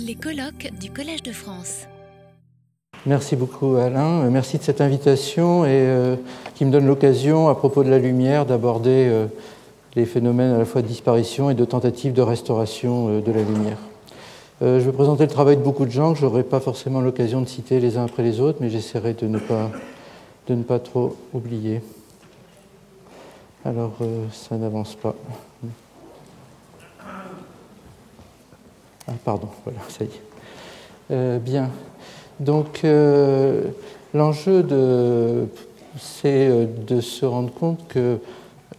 Les 0.00 0.16
colloques 0.16 0.70
du 0.80 0.90
Collège 0.90 1.22
de 1.22 1.30
France. 1.30 1.86
Merci 3.06 3.36
beaucoup 3.36 3.76
Alain, 3.76 4.28
merci 4.30 4.58
de 4.58 4.62
cette 4.62 4.80
invitation 4.80 5.64
et 5.64 5.68
euh, 5.70 6.16
qui 6.54 6.64
me 6.64 6.72
donne 6.72 6.86
l'occasion 6.86 7.48
à 7.48 7.54
propos 7.54 7.84
de 7.84 7.90
la 7.90 7.98
lumière 7.98 8.44
d'aborder 8.44 9.08
euh, 9.08 9.26
les 9.94 10.04
phénomènes 10.04 10.52
à 10.52 10.58
la 10.58 10.64
fois 10.64 10.82
de 10.82 10.88
disparition 10.88 11.48
et 11.50 11.54
de 11.54 11.64
tentative 11.64 12.12
de 12.12 12.22
restauration 12.22 13.08
euh, 13.08 13.20
de 13.20 13.30
la 13.30 13.42
lumière. 13.42 13.78
je 14.62 14.78
vais 14.78 14.92
présenter 14.92 15.24
le 15.24 15.30
travail 15.30 15.56
de 15.56 15.62
beaucoup 15.62 15.84
de 15.84 15.90
gens 15.90 16.14
que 16.14 16.18
je 16.18 16.24
n'aurai 16.24 16.42
pas 16.42 16.60
forcément 16.60 17.00
l'occasion 17.00 17.40
de 17.40 17.48
citer 17.48 17.78
les 17.78 17.96
uns 17.96 18.04
après 18.04 18.22
les 18.22 18.40
autres, 18.40 18.58
mais 18.60 18.70
j'essaierai 18.70 19.14
de, 19.14 19.28
ne 19.28 19.38
pas, 19.38 19.70
de 20.48 20.54
ne 20.54 20.62
pas 20.62 20.80
trop 20.80 21.14
oublier. 21.32 21.82
Alors 23.64 23.98
ça 24.32 24.56
n'avance 24.56 24.94
pas. 24.96 25.14
Ah, 29.08 29.12
pardon, 29.24 29.48
voilà, 29.64 29.80
ça 29.88 30.04
y 30.04 30.06
est. 30.06 30.20
Euh, 31.10 31.38
bien. 31.38 31.68
Donc, 32.40 32.80
euh, 32.84 33.62
l'enjeu, 34.14 34.64
c'est 35.98 36.48
euh, 36.48 36.66
de 36.86 37.00
se 37.00 37.26
rendre 37.26 37.52
compte 37.52 37.80
que 37.88 38.16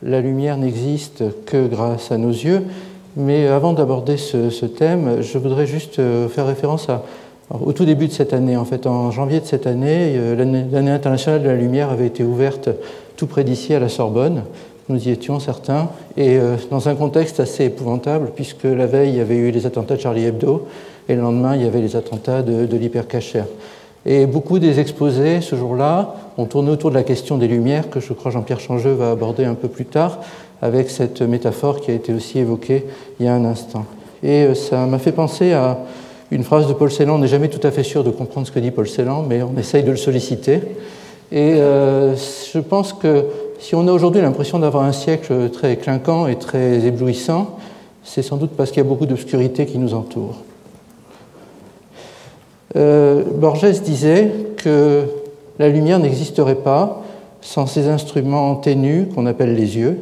la 0.01 0.21
lumière 0.21 0.57
n'existe 0.57 1.23
que 1.45 1.67
grâce 1.67 2.11
à 2.11 2.17
nos 2.17 2.31
yeux. 2.31 2.63
Mais 3.17 3.47
avant 3.47 3.73
d'aborder 3.73 4.17
ce, 4.17 4.65
thème, 4.65 5.21
je 5.21 5.37
voudrais 5.37 5.65
juste 5.65 6.01
faire 6.27 6.45
référence 6.45 6.87
au 7.49 7.71
tout 7.71 7.85
début 7.85 8.07
de 8.07 8.11
cette 8.11 8.33
année. 8.33 8.57
En 8.57 8.65
fait, 8.65 8.87
en 8.87 9.09
janvier 9.09 9.39
de 9.39 9.45
cette 9.45 9.67
année, 9.67 10.19
l'année 10.35 10.91
internationale 10.91 11.41
de 11.41 11.47
la 11.47 11.55
lumière 11.55 11.91
avait 11.91 12.07
été 12.07 12.25
ouverte 12.25 12.69
tout 13.15 13.27
près 13.27 13.45
d'ici 13.45 13.73
à 13.73 13.79
la 13.79 13.87
Sorbonne. 13.87 14.43
Nous 14.87 15.07
y 15.07 15.11
étions 15.11 15.39
certains, 15.39 15.89
et 16.15 16.37
euh, 16.37 16.57
dans 16.69 16.87
un 16.89 16.95
contexte 16.95 17.39
assez 17.39 17.65
épouvantable, 17.65 18.31
puisque 18.35 18.65
la 18.65 18.85
veille, 18.85 19.09
il 19.09 19.15
y 19.15 19.19
avait 19.19 19.37
eu 19.37 19.51
les 19.51 19.65
attentats 19.65 19.95
de 19.95 20.01
Charlie 20.01 20.25
Hebdo, 20.25 20.67
et 21.09 21.15
le 21.15 21.21
lendemain, 21.21 21.55
il 21.55 21.63
y 21.63 21.65
avait 21.65 21.81
les 21.81 21.95
attentats 21.95 22.43
de, 22.43 22.65
de 22.65 22.77
l'hypercacher. 22.77 23.43
Et 24.05 24.27
beaucoup 24.27 24.59
des 24.59 24.79
exposés 24.79 25.41
ce 25.41 25.55
jour-là 25.55 26.15
ont 26.37 26.45
tourné 26.45 26.69
autour 26.69 26.91
de 26.91 26.95
la 26.95 27.03
question 27.03 27.39
des 27.39 27.47
lumières, 27.47 27.89
que 27.89 27.99
je 27.99 28.13
crois 28.13 28.29
Jean-Pierre 28.31 28.59
Changeux 28.59 28.93
va 28.93 29.09
aborder 29.11 29.45
un 29.45 29.55
peu 29.55 29.67
plus 29.67 29.85
tard, 29.85 30.19
avec 30.61 30.89
cette 30.89 31.21
métaphore 31.21 31.81
qui 31.81 31.91
a 31.91 31.93
été 31.95 32.13
aussi 32.13 32.39
évoquée 32.39 32.85
il 33.19 33.25
y 33.25 33.29
a 33.29 33.33
un 33.33 33.45
instant. 33.45 33.85
Et 34.23 34.43
euh, 34.43 34.53
ça 34.53 34.85
m'a 34.85 34.99
fait 34.99 35.11
penser 35.11 35.53
à 35.53 35.79
une 36.31 36.43
phrase 36.43 36.67
de 36.67 36.73
Paul 36.73 36.91
Celan. 36.91 37.15
On 37.15 37.19
n'est 37.19 37.27
jamais 37.27 37.49
tout 37.49 37.65
à 37.65 37.71
fait 37.71 37.83
sûr 37.83 38.03
de 38.03 38.11
comprendre 38.11 38.45
ce 38.47 38.51
que 38.51 38.59
dit 38.59 38.71
Paul 38.71 38.87
Celan, 38.87 39.23
mais 39.27 39.41
on 39.41 39.57
essaye 39.57 39.83
de 39.83 39.91
le 39.91 39.97
solliciter. 39.97 40.61
Et 41.31 41.55
euh, 41.55 42.15
je 42.15 42.59
pense 42.59 42.93
que 42.93 43.25
si 43.65 43.73
on 43.73 43.87
a 43.87 43.91
aujourd'hui 43.91 44.21
l'impression 44.21 44.59
d'avoir 44.59 44.83
un 44.83 44.91
siècle 44.91 45.49
très 45.49 45.77
clinquant 45.77 46.27
et 46.27 46.35
très 46.35 46.85
éblouissant, 46.85 47.57
c'est 48.03 48.21
sans 48.21 48.37
doute 48.37 48.51
parce 48.55 48.69
qu'il 48.69 48.77
y 48.77 48.85
a 48.85 48.87
beaucoup 48.87 49.07
d'obscurité 49.07 49.65
qui 49.65 49.79
nous 49.79 49.95
entoure. 49.95 50.43
Euh, 52.75 53.23
Borges 53.23 53.81
disait 53.81 54.31
que 54.57 55.05
la 55.57 55.69
lumière 55.69 55.97
n'existerait 55.97 56.53
pas 56.53 57.01
sans 57.41 57.65
ces 57.65 57.87
instruments 57.87 58.55
ténus 58.55 59.07
qu'on 59.15 59.25
appelle 59.25 59.55
les 59.55 59.77
yeux, 59.77 59.97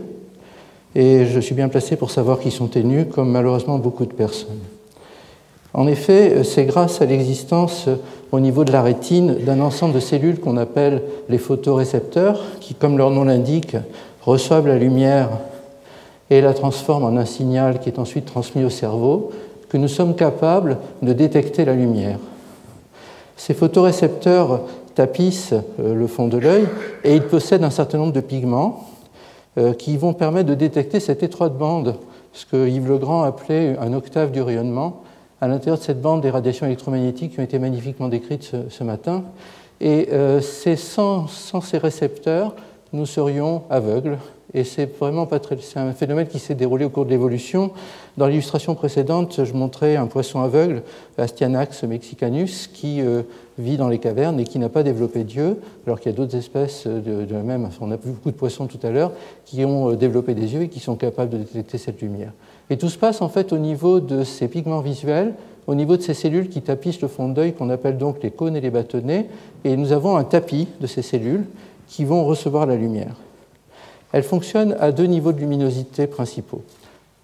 et 0.93 1.25
je 1.25 1.39
suis 1.39 1.55
bien 1.55 1.69
placé 1.69 1.95
pour 1.95 2.11
savoir 2.11 2.41
qu'ils 2.41 2.51
sont 2.51 2.67
ténus, 2.67 3.05
comme 3.15 3.31
malheureusement 3.31 3.77
beaucoup 3.77 4.05
de 4.05 4.13
personnes. 4.13 4.59
En 5.73 5.87
effet, 5.87 6.43
c'est 6.43 6.65
grâce 6.65 7.01
à 7.01 7.05
l'existence 7.05 7.89
au 8.31 8.39
niveau 8.39 8.63
de 8.63 8.71
la 8.71 8.81
rétine 8.81 9.35
d'un 9.45 9.59
ensemble 9.59 9.93
de 9.93 9.99
cellules 9.99 10.39
qu'on 10.39 10.57
appelle 10.57 11.01
les 11.29 11.37
photorécepteurs, 11.37 12.41
qui, 12.59 12.73
comme 12.73 12.97
leur 12.97 13.09
nom 13.09 13.23
l'indique, 13.23 13.75
reçoivent 14.23 14.67
la 14.67 14.77
lumière 14.77 15.29
et 16.29 16.41
la 16.41 16.53
transforment 16.53 17.05
en 17.05 17.17
un 17.17 17.25
signal 17.25 17.79
qui 17.79 17.89
est 17.89 17.99
ensuite 17.99 18.25
transmis 18.25 18.63
au 18.63 18.69
cerveau, 18.69 19.31
que 19.69 19.77
nous 19.77 19.87
sommes 19.87 20.15
capables 20.15 20.77
de 21.01 21.13
détecter 21.13 21.65
la 21.65 21.73
lumière. 21.73 22.19
Ces 23.35 23.53
photorécepteurs 23.53 24.61
tapissent 24.95 25.53
euh, 25.79 25.95
le 25.95 26.07
fond 26.07 26.27
de 26.27 26.37
l'œil 26.37 26.65
et 27.03 27.15
ils 27.15 27.23
possèdent 27.23 27.63
un 27.63 27.71
certain 27.71 27.97
nombre 27.97 28.13
de 28.13 28.21
pigments 28.21 28.85
euh, 29.57 29.73
qui 29.73 29.97
vont 29.97 30.13
permettre 30.13 30.49
de 30.49 30.55
détecter 30.55 30.99
cette 30.99 31.23
étroite 31.23 31.57
bande, 31.57 31.95
ce 32.33 32.45
que 32.45 32.67
Yves 32.67 32.89
Legrand 32.89 33.23
appelait 33.23 33.75
un 33.79 33.93
octave 33.93 34.31
du 34.31 34.41
rayonnement, 34.41 35.01
à 35.43 35.47
l'intérieur 35.47 35.77
de 35.77 35.83
cette 35.83 36.01
bande 36.01 36.21
des 36.21 36.29
radiations 36.29 36.65
électromagnétiques 36.65 37.33
qui 37.33 37.39
ont 37.41 37.43
été 37.43 37.59
magnifiquement 37.59 38.07
décrites 38.07 38.55
ce, 38.69 38.83
matin. 38.85 39.25
Et 39.81 40.07
euh, 40.13 40.39
sans, 40.39 41.27
ces 41.27 41.77
récepteurs, 41.77 42.55
nous 42.93 43.05
serions 43.05 43.63
aveugles. 43.69 44.19
Et 44.53 44.63
c'est 44.63 44.85
vraiment 44.97 45.25
pas 45.25 45.39
très, 45.39 45.57
c'est 45.59 45.79
un 45.79 45.91
phénomène 45.91 46.27
qui 46.27 46.39
s'est 46.39 46.55
déroulé 46.55 46.85
au 46.85 46.89
cours 46.89 47.03
de 47.03 47.09
l'évolution. 47.09 47.71
Dans 48.15 48.27
l'illustration 48.27 48.73
précédente, 48.73 49.43
je 49.43 49.51
montrais 49.53 49.97
un 49.97 50.05
poisson 50.05 50.41
aveugle, 50.41 50.83
Astyanax 51.17 51.83
mexicanus, 51.83 52.67
qui 52.67 53.01
euh, 53.01 53.23
vit 53.57 53.75
dans 53.75 53.89
les 53.89 53.99
cavernes 53.99 54.39
et 54.39 54.45
qui 54.45 54.59
n'a 54.59 54.69
pas 54.69 54.83
développé 54.83 55.25
d'yeux, 55.25 55.59
alors 55.85 55.99
qu'il 55.99 56.09
y 56.09 56.15
a 56.15 56.17
d'autres 56.17 56.37
espèces 56.37 56.87
de, 56.87 57.25
de, 57.25 57.33
la 57.33 57.43
même. 57.43 57.67
On 57.81 57.91
a 57.91 57.97
vu 57.97 58.11
beaucoup 58.11 58.31
de 58.31 58.37
poissons 58.37 58.67
tout 58.67 58.79
à 58.81 58.91
l'heure 58.91 59.11
qui 59.43 59.65
ont 59.65 59.91
euh, 59.91 59.95
développé 59.97 60.35
des 60.35 60.53
yeux 60.53 60.61
et 60.61 60.69
qui 60.69 60.79
sont 60.79 60.95
capables 60.95 61.31
de 61.31 61.37
détecter 61.39 61.77
cette 61.77 62.01
lumière. 62.01 62.31
Et 62.73 62.77
tout 62.77 62.89
se 62.89 62.97
passe 62.97 63.21
en 63.21 63.29
fait 63.29 63.53
au 63.53 63.59
niveau 63.59 63.99
de 63.99 64.23
ces 64.23 64.47
pigments 64.47 64.81
visuels, 64.81 65.35
au 65.67 65.75
niveau 65.75 65.95
de 65.95 66.01
ces 66.01 66.15
cellules 66.15 66.49
qui 66.49 66.63
tapissent 66.63 67.01
le 67.01 67.07
fond 67.07 67.29
d'œil 67.29 67.53
qu'on 67.53 67.69
appelle 67.69 67.99
donc 67.99 68.23
les 68.23 68.31
cônes 68.31 68.55
et 68.55 68.61
les 68.61 68.71
bâtonnets. 68.71 69.27
Et 69.63 69.77
nous 69.77 69.91
avons 69.91 70.17
un 70.17 70.23
tapis 70.23 70.67
de 70.81 70.87
ces 70.87 71.03
cellules 71.03 71.45
qui 71.87 72.03
vont 72.03 72.25
recevoir 72.25 72.65
la 72.65 72.75
lumière. 72.75 73.15
Elles 74.11 74.23
fonctionnent 74.23 74.75
à 74.79 74.91
deux 74.91 75.03
niveaux 75.03 75.33
de 75.33 75.39
luminosité 75.39 76.07
principaux. 76.07 76.63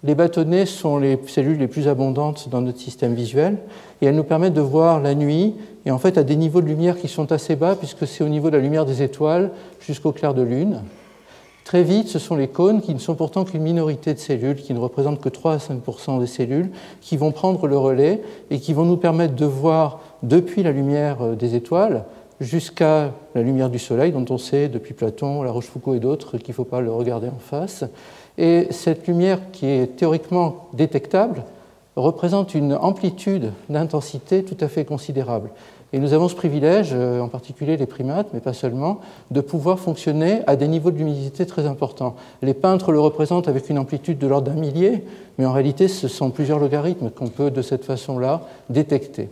Les 0.04 0.14
bâtonnets 0.14 0.66
sont 0.66 0.98
les 0.98 1.18
cellules 1.26 1.58
les 1.58 1.66
plus 1.66 1.88
abondantes 1.88 2.48
dans 2.48 2.60
notre 2.60 2.78
système 2.78 3.14
visuel 3.14 3.56
et 4.00 4.06
elles 4.06 4.14
nous 4.14 4.22
permettent 4.22 4.54
de 4.54 4.60
voir 4.60 5.00
la 5.00 5.16
nuit 5.16 5.56
et 5.84 5.90
en 5.90 5.98
fait 5.98 6.16
à 6.16 6.22
des 6.22 6.36
niveaux 6.36 6.60
de 6.60 6.68
lumière 6.68 6.96
qui 6.96 7.08
sont 7.08 7.32
assez 7.32 7.56
bas 7.56 7.74
puisque 7.74 8.06
c'est 8.06 8.22
au 8.22 8.28
niveau 8.28 8.50
de 8.50 8.56
la 8.56 8.62
lumière 8.62 8.86
des 8.86 9.02
étoiles 9.02 9.50
jusqu'au 9.80 10.12
clair 10.12 10.32
de 10.32 10.42
lune. 10.42 10.82
Très 11.70 11.84
vite, 11.84 12.08
ce 12.08 12.18
sont 12.18 12.34
les 12.34 12.48
cônes, 12.48 12.80
qui 12.80 12.92
ne 12.92 12.98
sont 12.98 13.14
pourtant 13.14 13.44
qu'une 13.44 13.62
minorité 13.62 14.12
de 14.12 14.18
cellules, 14.18 14.56
qui 14.56 14.74
ne 14.74 14.80
représentent 14.80 15.20
que 15.20 15.28
3 15.28 15.52
à 15.52 15.56
5% 15.58 16.18
des 16.18 16.26
cellules, 16.26 16.72
qui 17.00 17.16
vont 17.16 17.30
prendre 17.30 17.68
le 17.68 17.78
relais 17.78 18.22
et 18.50 18.58
qui 18.58 18.72
vont 18.72 18.84
nous 18.84 18.96
permettre 18.96 19.36
de 19.36 19.44
voir 19.44 20.00
depuis 20.24 20.64
la 20.64 20.72
lumière 20.72 21.18
euh, 21.22 21.36
des 21.36 21.54
étoiles 21.54 22.06
jusqu'à 22.40 23.12
la 23.36 23.42
lumière 23.42 23.70
du 23.70 23.78
Soleil, 23.78 24.10
dont 24.10 24.24
on 24.30 24.36
sait 24.36 24.68
depuis 24.68 24.94
Platon, 24.94 25.44
La 25.44 25.52
Rochefoucauld 25.52 25.96
et 25.96 26.00
d'autres 26.00 26.38
qu'il 26.38 26.50
ne 26.50 26.54
faut 26.54 26.64
pas 26.64 26.80
le 26.80 26.90
regarder 26.90 27.28
en 27.28 27.38
face. 27.38 27.84
Et 28.36 28.66
cette 28.70 29.06
lumière 29.06 29.38
qui 29.52 29.66
est 29.66 29.94
théoriquement 29.96 30.70
détectable 30.72 31.44
représente 31.94 32.56
une 32.56 32.74
amplitude 32.74 33.52
d'intensité 33.68 34.42
tout 34.42 34.56
à 34.58 34.66
fait 34.66 34.84
considérable. 34.84 35.50
Et 35.92 35.98
nous 35.98 36.12
avons 36.12 36.28
ce 36.28 36.36
privilège, 36.36 36.90
euh, 36.92 37.20
en 37.20 37.28
particulier 37.28 37.76
les 37.76 37.86
primates, 37.86 38.28
mais 38.32 38.40
pas 38.40 38.52
seulement, 38.52 39.00
de 39.30 39.40
pouvoir 39.40 39.78
fonctionner 39.78 40.42
à 40.46 40.56
des 40.56 40.68
niveaux 40.68 40.90
de 40.90 40.98
luminosité 40.98 41.46
très 41.46 41.66
importants. 41.66 42.14
Les 42.42 42.54
peintres 42.54 42.92
le 42.92 43.00
représentent 43.00 43.48
avec 43.48 43.68
une 43.70 43.78
amplitude 43.78 44.18
de 44.18 44.26
l'ordre 44.26 44.50
d'un 44.50 44.60
millier, 44.60 45.04
mais 45.38 45.46
en 45.46 45.52
réalité, 45.52 45.88
ce 45.88 46.06
sont 46.06 46.30
plusieurs 46.30 46.60
logarithmes 46.60 47.10
qu'on 47.10 47.28
peut 47.28 47.50
de 47.50 47.62
cette 47.62 47.84
façon-là 47.84 48.42
détecter. 48.68 49.28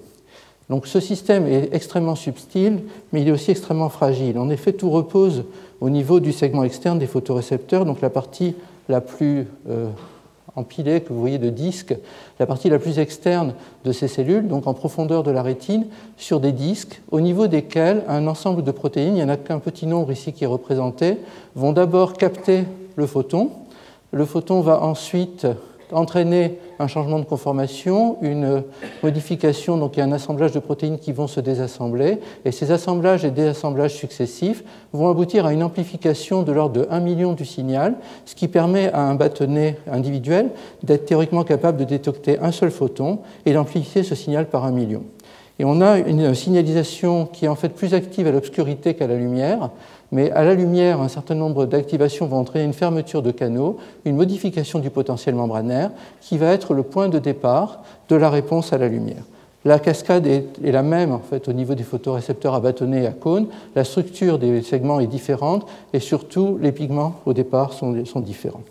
Donc 0.69 0.87
ce 0.87 1.01
système 1.01 1.47
est 1.47 1.73
extrêmement 1.73 2.17
subtil, 2.17 2.81
mais 3.13 3.23
il 3.23 3.29
est 3.29 3.33
aussi 3.33 3.51
extrêmement 3.51 3.89
fragile. 3.89 4.39
En 4.39 4.51
effet, 4.51 4.73
tout 4.73 4.91
repose 4.91 5.45
au 5.81 5.91
niveau 5.91 6.21
du 6.21 6.33
segment 6.33 6.65
externe 6.65 6.99
des 6.99 7.07
photorécepteurs, 7.07 7.85
donc 7.85 8.01
la 8.01 8.11
partie 8.11 8.55
la 8.89 9.01
plus 9.01 9.47
euh, 9.69 9.89
empilée 10.59 11.01
que 11.01 11.13
vous 11.13 11.21
voyez 11.21 11.39
de 11.39 11.51
disques, 11.51 11.95
la 12.39 12.47
partie 12.47 12.69
la 12.69 12.79
plus 12.79 12.99
externe 12.99 13.55
de 13.85 13.93
ces 13.93 14.09
cellules, 14.09 14.49
donc 14.49 14.67
en 14.67 14.75
profondeur 14.75 15.23
de 15.23 15.31
la 15.31 15.43
rétine, 15.43 15.87
sur 16.17 16.41
des 16.41 16.53
disques 16.53 17.01
au 17.11 17.21
niveau 17.21 17.47
desquels 17.47 18.03
un 18.09 18.27
ensemble 18.27 18.63
de 18.63 18.71
protéines, 18.71 19.15
il 19.15 19.15
n'y 19.15 19.23
en 19.23 19.29
a 19.29 19.37
qu'un 19.37 19.59
petit 19.59 19.87
nombre 19.87 20.13
ici 20.13 20.33
qui 20.33 20.45
est 20.45 20.49
représenté, 20.49 21.19
vont 21.55 21.73
d'abord 21.73 22.15
capter 22.15 22.65
le 22.97 23.07
photon. 23.07 23.51
Le 24.13 24.25
photon 24.25 24.61
va 24.61 24.83
ensuite 24.83 25.47
entraîner 25.93 26.59
un 26.79 26.87
changement 26.87 27.19
de 27.19 27.25
conformation, 27.25 28.19
une 28.23 28.63
modification, 29.03 29.77
donc 29.77 29.97
il 29.97 30.01
y 30.01 30.03
a 30.03 30.07
un 30.07 30.13
assemblage 30.13 30.53
de 30.53 30.59
protéines 30.59 30.99
qui 30.99 31.13
vont 31.13 31.27
se 31.27 31.41
désassembler, 31.41 32.19
et 32.45 32.53
ces 32.53 32.71
assemblages 32.71 33.25
et 33.25 33.31
désassemblages 33.31 33.95
successifs 33.95 34.65
vont 34.93 35.11
aboutir 35.11 35.47
à 35.47 35.53
une 35.53 35.63
amplification 35.63 36.43
de 36.43 36.53
l'ordre 36.53 36.81
de 36.81 36.87
1 36.91 37.01
million 37.01 37.33
du 37.33 37.45
signal, 37.45 37.97
ce 38.25 38.35
qui 38.35 38.49
permet 38.49 38.93
à 38.93 39.03
un 39.03 39.15
bâtonnet 39.15 39.79
individuel 39.91 40.51
d'être 40.83 41.07
théoriquement 41.07 41.45
capable 41.45 41.79
de 41.79 41.85
détecter 41.85 42.39
un 42.41 42.53
seul 42.53 42.71
photon 42.71 43.21
et 43.47 43.53
d'amplifier 43.53 44.03
ce 44.03 44.15
signal 44.15 44.47
par 44.47 44.65
un 44.65 44.71
million. 44.71 45.03
Et 45.61 45.65
on 45.65 45.81
a 45.81 45.99
une 45.99 46.35
signalisation 46.35 47.27
qui 47.27 47.47
est 47.47 47.49
en 47.49 47.57
fait 47.57 47.71
plus 47.71 47.93
active 47.93 48.29
à 48.29 48.31
l'obscurité 48.31 48.95
qu'à 48.95 49.09
la 49.09 49.17
lumière, 49.17 49.71
mais 50.11 50.31
à 50.33 50.43
la 50.43 50.55
lumière, 50.55 51.01
un 51.01 51.09
certain 51.09 51.35
nombre 51.35 51.67
d'activations 51.67 52.27
vont 52.27 52.39
entraîner 52.39 52.65
une 52.65 52.73
fermeture 52.73 53.23
de 53.23 53.31
canaux, 53.31 53.77
une 54.05 54.17
modification 54.17 54.79
du 54.79 54.91
potentiel 54.91 55.35
membranaire, 55.35 55.91
qui 56.21 56.39
va 56.39 56.53
être 56.53 56.75
le 56.75 56.83
point 56.83 57.09
de 57.09 57.19
départ 57.19 57.83
de 58.09 58.17
la 58.17 58.31
réponse 58.31 58.73
à 58.73 58.79
la 58.79 58.89
lumière. 58.89 59.23
La 59.65 59.79
cascade 59.79 60.27
est, 60.27 60.47
la 60.63 60.83
même 60.83 61.13
en 61.13 61.19
fait 61.19 61.49
au 61.49 61.53
niveau 61.53 61.75
des 61.75 61.83
photorécepteurs 61.83 62.55
à 62.55 62.61
bâtonnets 62.61 63.03
et 63.03 63.07
à 63.07 63.13
cônes. 63.13 63.49
La 63.75 63.85
structure 63.85 64.39
des 64.39 64.63
segments 64.63 65.01
est 65.01 65.07
différente 65.07 65.67
et 65.93 66.01
surtout 66.01 66.59
les 66.61 66.73
pigments 66.73 67.17
au 67.27 67.33
départ 67.33 67.73
sont 67.73 68.21
différents. 68.21 68.63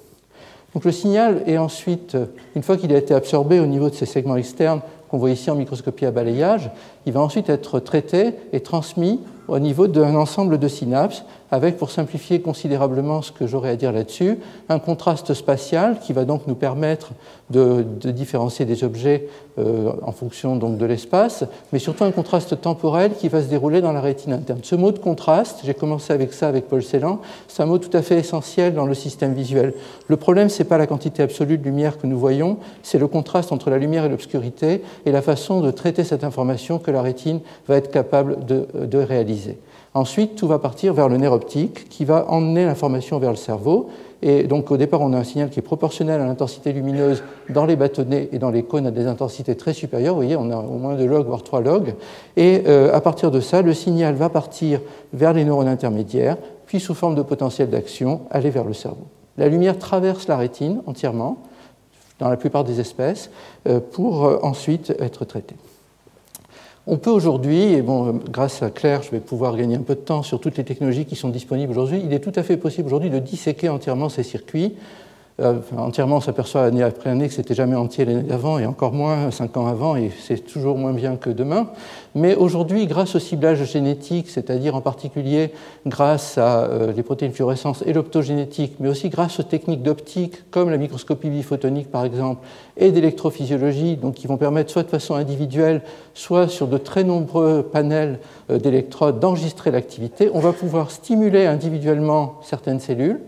Donc 0.74 0.86
le 0.86 0.92
signal 0.92 1.44
est 1.46 1.58
ensuite, 1.58 2.18
une 2.56 2.64
fois 2.64 2.78
qu'il 2.78 2.94
a 2.94 2.98
été 2.98 3.14
absorbé 3.14 3.60
au 3.60 3.66
niveau 3.66 3.90
de 3.90 3.96
ces 3.96 4.06
segments 4.06 4.36
externes 4.36 4.82
qu'on 5.10 5.18
voit 5.18 5.32
ici 5.32 5.50
en 5.50 5.56
microscopie 5.56 6.06
à 6.06 6.12
balayage, 6.12 6.70
il 7.06 7.14
va 7.14 7.22
ensuite 7.22 7.50
être 7.50 7.80
traité 7.80 8.34
et 8.54 8.60
transmis 8.60 9.20
au 9.48 9.60
niveau 9.60 9.88
d'un 9.88 10.16
ensemble 10.16 10.58
de 10.58 10.68
synapses 10.68 11.24
avec, 11.52 11.78
pour 11.78 11.92
simplifier 11.92 12.42
considérablement 12.42 13.22
ce 13.22 13.32
que 13.32 13.48
j'aurais 13.48 13.70
à 13.70 13.76
dire 13.76 13.92
là-dessus, 13.92 14.38
un 14.70 14.80
contraste 14.80 15.34
spatial 15.34 16.00
qui 16.00 16.14
va 16.14 16.26
donc 16.26 16.48
nous 16.48 16.56
permettre 16.56 17.12
de, 17.50 17.86
différencier 18.12 18.66
des 18.66 18.84
objets 18.84 19.28
euh, 19.58 19.92
en 20.02 20.12
fonction 20.12 20.58
donc 20.58 20.78
de 20.78 20.86
l'espace, 20.86 21.46
mais 21.72 21.80
surtout 21.80 22.04
un 22.04 22.12
contraste 22.12 22.60
temporel 22.60 23.14
qui 23.14 23.30
va 23.30 23.42
se 23.42 23.48
dérouler 23.48 23.80
dans 23.82 23.94
la 23.94 24.02
rétine 24.02 24.34
interne. 24.34 24.60
Ce 24.64 24.76
mot 24.76 24.92
de 24.92 25.00
contraste, 25.00 25.62
j'ai 25.64 25.74
commencé 25.74 26.12
avec 26.12 26.34
ça 26.34 26.50
avec 26.50 26.68
Paul 26.68 26.84
Celan, 26.84 27.22
c'est 27.48 27.64
un 27.64 27.66
mot 27.66 27.78
tout 27.78 27.96
à 27.96 28.02
fait 28.02 28.20
essentiel 28.20 28.74
dans 28.74 28.86
le 28.86 28.94
système 28.94 29.34
visuel. 29.34 29.74
Le 30.08 30.18
problème, 30.18 30.50
ce 30.50 30.60
n'est 30.62 30.70
pas 30.70 30.78
la 30.78 30.88
quantité 30.88 31.24
absolue 31.24 31.58
de 31.58 31.64
lumière 31.64 31.98
que 31.98 32.08
nous 32.08 32.20
voyons, 32.20 32.58
c'est 32.84 33.00
le 33.00 33.08
contraste 33.08 33.54
entre 33.54 33.70
la 33.70 33.78
lumière 33.78 34.04
et 34.04 34.10
l'obscurité 34.10 34.84
et 35.06 35.12
la 35.12 35.22
façon 35.22 35.62
de 35.62 35.72
traiter 35.72 36.04
cette 36.04 36.26
information 36.26 36.80
que 36.80 36.92
la 36.92 37.02
rétine 37.02 37.40
va 37.68 37.78
être 37.78 37.92
capable 37.92 38.46
de 38.46 38.98
réaliser. 38.98 39.58
Ensuite, 39.98 40.36
tout 40.36 40.48
va 40.48 40.60
partir 40.60 40.94
vers 40.94 41.10
le 41.10 41.18
nerf 41.18 41.34
optique 41.34 41.90
qui 41.90 42.06
va 42.06 42.30
emmener 42.30 42.66
l'information 42.66 43.18
vers 43.18 43.32
le 43.32 43.36
cerveau. 43.36 43.90
Et 44.22 44.44
donc, 44.44 44.70
au 44.70 44.78
départ, 44.78 45.02
on 45.02 45.12
a 45.12 45.18
un 45.18 45.24
signal 45.24 45.50
qui 45.50 45.58
est 45.58 45.64
proportionnel 45.64 46.22
à 46.22 46.28
l'intensité 46.28 46.72
lumineuse 46.72 47.24
dans 47.50 47.66
les 47.66 47.76
bâtonnets 47.76 48.30
et 48.32 48.38
dans 48.38 48.52
les 48.52 48.62
cônes 48.62 48.86
à 48.86 48.92
des 48.92 49.08
intensités 49.08 49.56
très 49.56 49.74
supérieures. 49.74 50.14
Vous 50.14 50.22
voyez, 50.22 50.36
on 50.36 50.52
a 50.52 50.58
au 50.58 50.78
moins 50.78 50.94
2 50.94 51.04
logs, 51.04 51.26
voire 51.26 51.42
3 51.42 51.62
logs. 51.62 51.96
Et 52.36 52.62
euh, 52.68 52.94
à 52.94 53.02
partir 53.02 53.32
de 53.32 53.40
ça, 53.40 53.64
le 53.64 53.74
signal 53.74 54.14
va 54.14 54.30
partir 54.30 54.82
vers 55.14 55.34
les 55.34 55.44
neurones 55.44 55.68
intermédiaires, 55.68 56.38
puis 56.68 56.80
sous 56.80 56.94
forme 56.94 57.16
de 57.16 57.24
potentiel 57.24 57.72
d'action, 57.72 58.22
aller 58.30 58.52
vers 58.52 58.66
le 58.66 58.74
cerveau. 58.74 59.08
La 59.36 59.48
lumière 59.48 59.80
traverse 59.80 60.28
la 60.28 60.38
rétine 60.38 60.84
entièrement, 60.86 61.40
dans 62.20 62.30
la 62.30 62.38
plupart 62.38 62.64
des 62.64 62.80
espèces, 62.80 63.32
euh, 63.68 63.80
pour 63.80 64.26
euh, 64.26 64.38
ensuite 64.44 64.94
être 65.00 65.26
traitée. 65.26 65.56
On 66.90 66.96
peut 66.98 67.10
aujourd'hui, 67.10 67.74
et 67.74 67.82
bon, 67.82 68.22
grâce 68.32 68.64
à 68.64 68.70
Claire, 68.70 69.04
je 69.04 69.12
vais 69.12 69.20
pouvoir 69.20 69.58
gagner 69.58 69.76
un 69.76 69.82
peu 69.82 69.96
de 69.96 70.00
temps 70.00 70.24
sur 70.24 70.40
toutes 70.40 70.56
les 70.56 70.64
technologies 70.64 71.04
qui 71.04 71.18
sont 71.18 71.28
disponibles 71.28 71.70
aujourd'hui, 71.70 72.02
il 72.02 72.14
est 72.14 72.22
tout 72.22 72.32
à 72.34 72.44
fait 72.44 72.56
possible 72.56 72.88
aujourd'hui 72.88 73.10
de 73.10 73.20
disséquer 73.20 73.68
entièrement 73.68 74.08
ces 74.08 74.24
circuits 74.24 74.74
euh, 75.40 75.60
entièrement, 75.78 76.18
on 76.18 76.22
s'aperçoit 76.22 76.64
année 76.64 76.82
après 76.82 77.12
année 77.12 77.28
que 77.28 77.34
c'était 77.34 77.54
jamais 77.54 77.76
entier 77.76 78.06
l'année 78.06 78.24
d'avant 78.24 78.58
et 78.58 78.66
encore 78.66 78.92
moins 78.92 79.30
cinq 79.30 79.56
ans 79.56 79.68
avant, 79.68 79.96
et 79.96 80.12
c'est 80.20 80.40
toujours 80.40 80.78
moins 80.78 80.94
bien 80.94 81.16
que 81.16 81.30
demain. 81.30 81.68
Mais 82.16 82.34
aujourd'hui, 82.34 82.88
grâce 82.88 83.16
au 83.16 83.20
ciblage 83.20 83.64
génétique, 83.64 84.30
c'est-à-dire 84.30 84.74
en 84.74 84.82
particulier 84.82 85.52
grâce 85.86 86.40
à 86.40 86.64
euh, 86.64 86.92
les 86.92 87.04
protéines 87.04 87.34
fluorescentes 87.34 87.84
et 87.86 87.94
l'optogénétique, 87.94 88.78
mais 88.80 88.90
aussi 88.90 89.10
grâce 89.10 89.40
aux 89.40 89.44
techniques 89.44 89.84
d'optique 89.84 90.50
comme 90.50 90.72
la 90.72 90.78
microscopie 90.78 91.30
biphotonique 91.30 91.92
par 91.92 92.04
exemple, 92.04 92.44
et 92.76 92.92
d'électrophysiologie, 92.92 93.96
donc 93.96 94.16
qui 94.16 94.26
vont 94.26 94.38
permettre 94.38 94.72
soit 94.72 94.84
de 94.84 94.90
façon 94.90 95.14
individuelle, 95.14 95.82
soit 96.16 96.48
sur 96.48 96.68
de 96.68 96.80
très 96.80 97.04
nombreux 97.04 97.62
panels 97.62 98.20
euh, 98.50 98.58
d'électrodes 98.58 99.20
d'enregistrer 99.20 99.70
l'activité, 99.70 100.32
on 100.34 100.40
va 100.40 100.52
pouvoir 100.52 100.90
stimuler 100.90 101.46
individuellement 101.46 102.40
certaines 102.42 102.80
cellules 102.80 103.20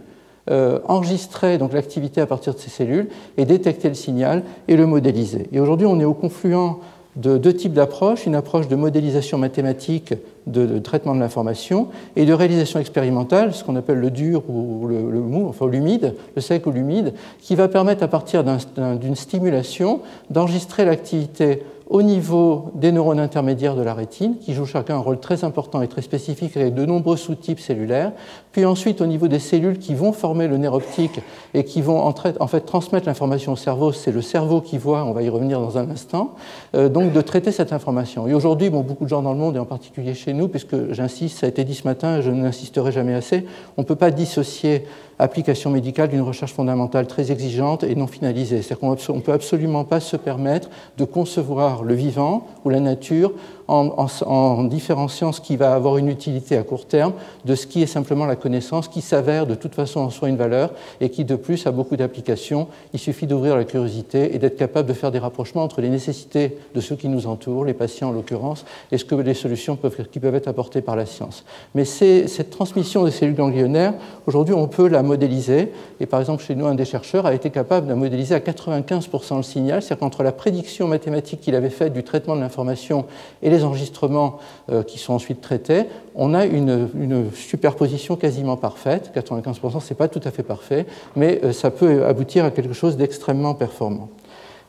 euh, 0.49 0.79
enregistrer 0.87 1.57
donc 1.57 1.73
l'activité 1.73 2.21
à 2.21 2.25
partir 2.25 2.53
de 2.53 2.59
ces 2.59 2.69
cellules 2.69 3.07
et 3.37 3.45
détecter 3.45 3.87
le 3.87 3.95
signal 3.95 4.43
et 4.67 4.75
le 4.75 4.85
modéliser. 4.85 5.47
Et 5.51 5.59
aujourd'hui, 5.59 5.87
on 5.87 5.99
est 5.99 6.05
au 6.05 6.13
confluent 6.13 6.79
de 7.15 7.37
deux 7.37 7.53
types 7.53 7.73
d'approches, 7.73 8.25
une 8.25 8.35
approche 8.35 8.67
de 8.67 8.75
modélisation 8.75 9.37
mathématique 9.37 10.13
de, 10.51 10.79
traitement 10.79 11.15
de 11.15 11.19
l'information 11.19 11.87
et 12.15 12.25
de 12.25 12.33
réalisation 12.33 12.79
expérimentale, 12.79 13.53
ce 13.53 13.63
qu'on 13.63 13.75
appelle 13.75 13.99
le 13.99 14.11
dur 14.11 14.43
ou 14.49 14.87
le, 14.87 14.99
mou, 14.99 15.47
enfin 15.47 15.67
l'humide, 15.67 16.15
le 16.35 16.41
sec 16.41 16.65
ou 16.65 16.71
l'humide, 16.71 17.13
qui 17.39 17.55
va 17.55 17.67
permettre 17.67 18.03
à 18.03 18.07
partir 18.07 18.43
d'une 18.43 19.15
stimulation 19.15 20.01
d'enregistrer 20.29 20.85
l'activité 20.85 21.63
au 21.89 22.03
niveau 22.03 22.69
des 22.75 22.91
neurones 22.91 23.19
intermédiaires 23.19 23.75
de 23.75 23.81
la 23.81 23.95
rétine, 23.95 24.37
qui 24.37 24.53
jouent 24.53 24.67
chacun 24.67 24.97
un 24.97 24.99
rôle 24.99 25.19
très 25.19 25.43
important 25.43 25.81
et 25.81 25.87
très 25.87 26.03
spécifique 26.03 26.55
avec 26.55 26.75
de 26.75 26.85
nombreux 26.85 27.17
sous-types 27.17 27.59
cellulaires, 27.59 28.11
puis 28.51 28.63
ensuite 28.63 29.01
au 29.01 29.07
niveau 29.07 29.27
des 29.27 29.39
cellules 29.39 29.79
qui 29.79 29.95
vont 29.95 30.13
former 30.13 30.47
le 30.47 30.57
nerf 30.57 30.73
optique 30.73 31.19
et 31.55 31.63
qui 31.63 31.81
vont 31.81 31.99
en, 31.99 32.13
fait 32.47 32.61
transmettre 32.61 33.07
l'information 33.07 33.53
au 33.53 33.55
cerveau, 33.55 33.91
c'est 33.91 34.11
le 34.11 34.21
cerveau 34.21 34.61
qui 34.61 34.77
voit, 34.77 35.03
on 35.03 35.13
va 35.13 35.23
y 35.23 35.29
revenir 35.29 35.59
dans 35.59 35.79
un 35.79 35.89
instant, 35.89 36.35
euh, 36.75 36.89
donc 36.89 37.11
de 37.11 37.21
traiter 37.21 37.51
cette 37.51 37.73
information. 37.73 38.27
Et 38.27 38.35
aujourd'hui, 38.35 38.69
bon, 38.69 38.81
beaucoup 38.81 39.05
de 39.05 39.09
gens 39.09 39.23
dans 39.23 39.33
le 39.33 39.39
monde, 39.39 39.55
et 39.55 39.59
en 39.59 39.65
particulier 39.65 40.13
chez 40.13 40.33
nous, 40.33 40.38
puisque 40.47 40.91
j'insiste, 40.91 41.39
ça 41.39 41.45
a 41.45 41.49
été 41.49 41.63
dit 41.63 41.75
ce 41.75 41.83
matin, 41.83 42.21
je 42.21 42.31
n'insisterai 42.31 42.91
jamais 42.91 43.13
assez, 43.13 43.45
on 43.77 43.81
ne 43.81 43.85
peut 43.87 43.95
pas 43.95 44.11
dissocier 44.11 44.85
application 45.19 45.69
médicale 45.69 46.09
d'une 46.09 46.21
recherche 46.21 46.53
fondamentale 46.53 47.05
très 47.05 47.31
exigeante 47.31 47.83
et 47.83 47.93
non 47.95 48.07
finalisée. 48.07 48.61
C'est-à-dire 48.61 48.79
qu'on 48.79 49.15
ne 49.15 49.21
peut 49.21 49.33
absolument 49.33 49.83
pas 49.83 49.99
se 49.99 50.15
permettre 50.15 50.69
de 50.97 51.03
concevoir 51.03 51.83
le 51.83 51.93
vivant 51.93 52.47
ou 52.63 52.69
la 52.69 52.79
nature 52.79 53.33
en, 53.69 54.63
différenciant 54.63 55.31
ce 55.31 55.41
qui 55.41 55.55
va 55.55 55.73
avoir 55.73 55.97
une 55.97 56.09
utilité 56.09 56.57
à 56.57 56.63
court 56.63 56.87
terme 56.87 57.13
de 57.45 57.55
ce 57.55 57.67
qui 57.67 57.83
est 57.83 57.87
simplement 57.87 58.25
la 58.25 58.35
connaissance 58.35 58.87
qui 58.87 59.01
s'avère 59.01 59.45
de 59.45 59.55
toute 59.55 59.75
façon 59.75 59.99
en 59.99 60.09
soi 60.09 60.29
une 60.29 60.37
valeur 60.37 60.71
et 61.01 61.09
qui 61.09 61.23
de 61.23 61.35
plus 61.35 61.67
a 61.67 61.71
beaucoup 61.71 61.95
d'applications. 61.95 62.67
Il 62.93 62.99
suffit 62.99 63.27
d'ouvrir 63.27 63.55
la 63.55 63.65
curiosité 63.65 64.35
et 64.35 64.39
d'être 64.39 64.57
capable 64.57 64.87
de 64.87 64.93
faire 64.93 65.11
des 65.11 65.19
rapprochements 65.19 65.63
entre 65.63 65.81
les 65.81 65.89
nécessités 65.89 66.57
de 66.73 66.81
ceux 66.81 66.95
qui 66.95 67.09
nous 67.09 67.27
entourent, 67.27 67.65
les 67.65 67.73
patients 67.73 68.09
en 68.09 68.11
l'occurrence, 68.11 68.65
et 68.91 68.97
ce 68.97 69.05
que 69.05 69.15
les 69.15 69.33
solutions 69.33 69.75
peuvent, 69.75 70.07
qui 70.11 70.19
peuvent 70.19 70.35
être 70.35 70.47
apportées 70.47 70.81
par 70.81 70.95
la 70.95 71.05
science. 71.05 71.45
Mais 71.75 71.85
cette 71.85 72.49
transmission 72.49 73.03
des 73.03 73.11
cellules 73.11 73.35
ganglionnaires, 73.35 73.93
aujourd'hui 74.25 74.55
on 74.55 74.67
peut 74.67 74.87
la 74.87 75.03
modéliser 75.09 75.71
et 75.99 76.05
par 76.05 76.19
exemple 76.19 76.43
chez 76.43 76.55
nous 76.55 76.65
un 76.65 76.75
des 76.75 76.85
chercheurs 76.85 77.25
a 77.25 77.33
été 77.33 77.49
capable 77.49 77.87
de 77.87 77.93
modéliser 77.93 78.35
à 78.35 78.39
95% 78.39 79.37
le 79.37 79.43
signal, 79.43 79.81
c'est-à-dire 79.81 79.99
qu'entre 79.99 80.23
la 80.23 80.31
prédiction 80.31 80.87
mathématique 80.87 81.41
qu'il 81.41 81.55
avait 81.55 81.69
faite 81.69 81.93
du 81.93 82.03
traitement 82.03 82.35
de 82.35 82.41
l'information 82.41 83.05
et 83.41 83.49
les 83.49 83.63
enregistrements 83.63 84.39
euh, 84.71 84.83
qui 84.83 84.97
sont 84.97 85.13
ensuite 85.13 85.41
traités, 85.41 85.85
on 86.15 86.33
a 86.33 86.45
une, 86.45 86.89
superposition 87.33 88.15
quasiment 88.15 88.57
parfaite. 88.57 89.11
95%, 89.15 89.79
ce 89.79 89.93
n'est 89.93 89.97
pas 89.97 90.07
tout 90.07 90.21
à 90.23 90.31
fait 90.31 90.43
parfait, 90.43 90.85
mais 91.15 91.39
euh, 91.43 91.51
ça 91.51 91.71
peut 91.71 92.05
aboutir 92.05 92.45
à 92.45 92.51
quelque 92.51 92.73
chose 92.73 92.97
d'extrêmement 92.97 93.53
performant. 93.53 94.09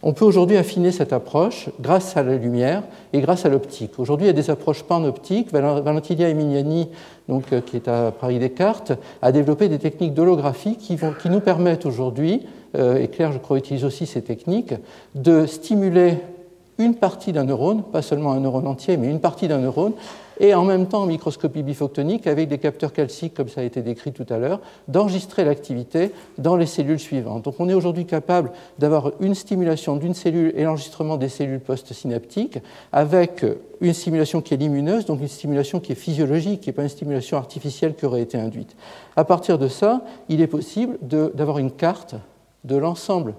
On 0.03 0.15
peut 0.15 0.25
aujourd'hui 0.25 0.57
affiner 0.57 0.93
cette 0.93 1.13
approche 1.13 1.69
grâce 1.79 2.17
à 2.17 2.23
la 2.23 2.37
lumière 2.37 2.83
et 3.13 3.21
grâce 3.21 3.45
à 3.45 3.51
l'optique. 3.51 3.99
Aujourd'hui, 3.99 4.27
il 4.27 4.29
y 4.29 4.31
a 4.31 4.35
des 4.35 4.49
approches 4.49 4.83
panoptiques. 4.83 5.53
Valentilia 5.53 6.29
Emiliani, 6.31 6.89
donc, 7.29 7.53
euh, 7.53 7.61
qui 7.61 7.77
est 7.77 7.87
à 7.87 8.11
Paris 8.11 8.39
Descartes, 8.39 8.93
a 9.21 9.31
développé 9.31 9.69
des 9.69 9.79
techniques 9.79 10.15
d'holographie 10.15 10.77
qui, 10.77 10.97
qui, 10.97 11.29
nous 11.29 11.41
permettent 11.41 11.85
aujourd'hui, 11.85 12.47
et 12.79 13.09
Claire, 13.09 13.33
je 13.33 13.39
crois, 13.39 13.59
utilise 13.59 13.85
aussi 13.85 14.07
ces 14.07 14.23
techniques, 14.23 14.75
de 15.17 15.45
stimuler 15.45 16.19
une 16.79 16.95
partie 16.95 17.33
d'un 17.33 17.45
neurone, 17.45 17.83
pas 17.83 18.01
seulement 18.01 18.33
un 18.33 18.41
neurone 18.41 18.67
entier, 18.67 18.97
mais 18.97 19.09
une 19.09 19.21
partie 19.21 19.49
d'un 19.49 19.59
neurone, 19.59 19.93
et 20.41 20.55
en 20.55 20.65
même 20.65 20.89
temps 20.89 21.03
en 21.03 21.07
microscopie 21.07 21.63
bifoctonique 21.63 22.27
avec 22.27 22.49
des 22.49 22.59
capteurs 22.59 22.93
calciques, 22.93 23.35
comme 23.35 23.51
ça 23.51 23.61
a 23.61 23.65
été 23.65 23.83
décrit 23.83 24.13
tout 24.13 24.27
à 24.31 24.39
l'heure, 24.39 24.61
d'enregistrer 24.89 25.45
l'activité 25.45 26.13
dans 26.39 26.57
les 26.57 26.67
cellules 26.67 26.99
suivantes. 26.99 27.45
Donc 27.45 27.57
on 27.59 27.69
est 27.69 27.75
aujourd'hui 27.75 28.07
capable 28.07 28.51
d'avoir 28.79 29.13
une 29.21 29.35
stimulation 29.35 29.97
d'une 29.97 30.15
cellule 30.15 30.53
et 30.57 30.65
l'enregistrement 30.65 31.19
des 31.19 31.29
cellules 31.29 31.61
postsynaptiques 31.61 32.59
avec 32.91 33.45
une 33.83 33.93
stimulation 33.93 34.41
qui 34.41 34.55
est 34.55 34.57
lumineuse, 34.57 35.05
donc 35.05 35.21
une 35.21 35.29
stimulation 35.29 35.79
qui 35.79 35.93
est 35.93 35.97
physiologique, 35.97 36.63
qui 36.63 36.71
n'est 36.71 36.75
pas 36.75 36.83
une 36.83 36.89
stimulation 36.89 37.37
artificielle 37.37 37.95
qui 37.95 38.07
aurait 38.07 38.23
été 38.23 38.39
induite. 38.39 38.75
À 39.17 39.25
partir 39.25 39.59
de 39.59 39.69
ça, 39.69 40.03
il 40.31 40.41
est 40.41 40.47
possible 40.47 40.99
d'avoir 41.03 41.59
une 41.59 41.71
carte 41.71 42.15
de 42.65 42.77
l'ensemble 42.77 43.35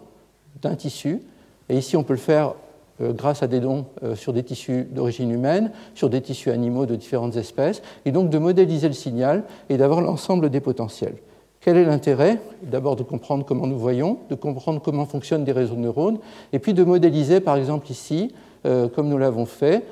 d'un 0.62 0.76
tissu, 0.76 1.22
et 1.70 1.78
ici 1.78 1.98
on 1.98 2.04
peut 2.04 2.14
le 2.14 2.20
faire 2.20 2.54
grâce 3.00 3.44
à 3.44 3.48
des 3.48 3.60
dons 3.60 3.86
euh, 4.04 4.16
sur 4.16 4.34
des 4.34 4.44
tissus 4.44 4.88
d'origine 4.92 5.32
humaine, 5.32 5.72
sur 5.96 6.10
des 6.10 6.22
tissus 6.22 6.52
animaux 6.52 6.86
de 6.86 6.96
différentes 6.96 7.36
espèces, 7.36 7.82
et 8.06 8.12
donc 8.12 8.30
de 8.30 8.38
modéliser 8.38 8.88
le 8.88 8.94
signal 8.94 9.44
et 9.70 9.78
d'avoir 9.78 10.02
l'ensemble 10.02 10.50
des 10.50 10.60
potentiels. 10.60 11.16
Quel 11.60 11.78
est 11.78 11.86
l'intérêt? 11.86 12.40
D'abord 12.64 12.96
de 12.96 13.04
comprendre 13.04 13.46
comment 13.46 13.68
nous 13.68 13.78
voyons, 13.78 14.18
de 14.30 14.36
comprendre 14.36 14.82
comment 14.82 15.06
fonctionnent 15.06 15.44
des 15.44 15.52
réseaux 15.52 15.76
de 15.76 15.80
neurones, 15.80 16.18
et 16.54 16.60
puis 16.60 16.74
de 16.74 16.84
modéliser, 16.84 17.40
par 17.40 17.56
exemple 17.58 17.90
ici, 17.92 18.34
euh, 18.66 18.88
comme 18.88 19.10
nous 19.10 19.18
l'avons 19.18 19.46
fait, 19.46 19.84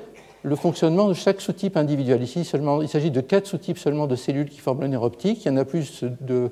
le 0.42 0.56
fonctionnement 0.56 1.08
de 1.08 1.14
chaque 1.14 1.40
sous-type 1.40 1.76
individuel. 1.76 2.22
Ici, 2.22 2.44
seulement, 2.44 2.80
il 2.82 2.88
s'agit 2.88 3.10
de 3.10 3.20
quatre 3.20 3.46
sous-types 3.46 3.78
seulement 3.78 4.06
de 4.06 4.16
cellules 4.16 4.48
qui 4.48 4.58
forment 4.58 4.80
le 4.80 4.88
nerf 4.88 5.02
optique. 5.02 5.44
Il 5.44 5.48
y 5.48 5.50
en 5.50 5.56
a 5.56 5.64
plus 5.64 6.02
de 6.20 6.50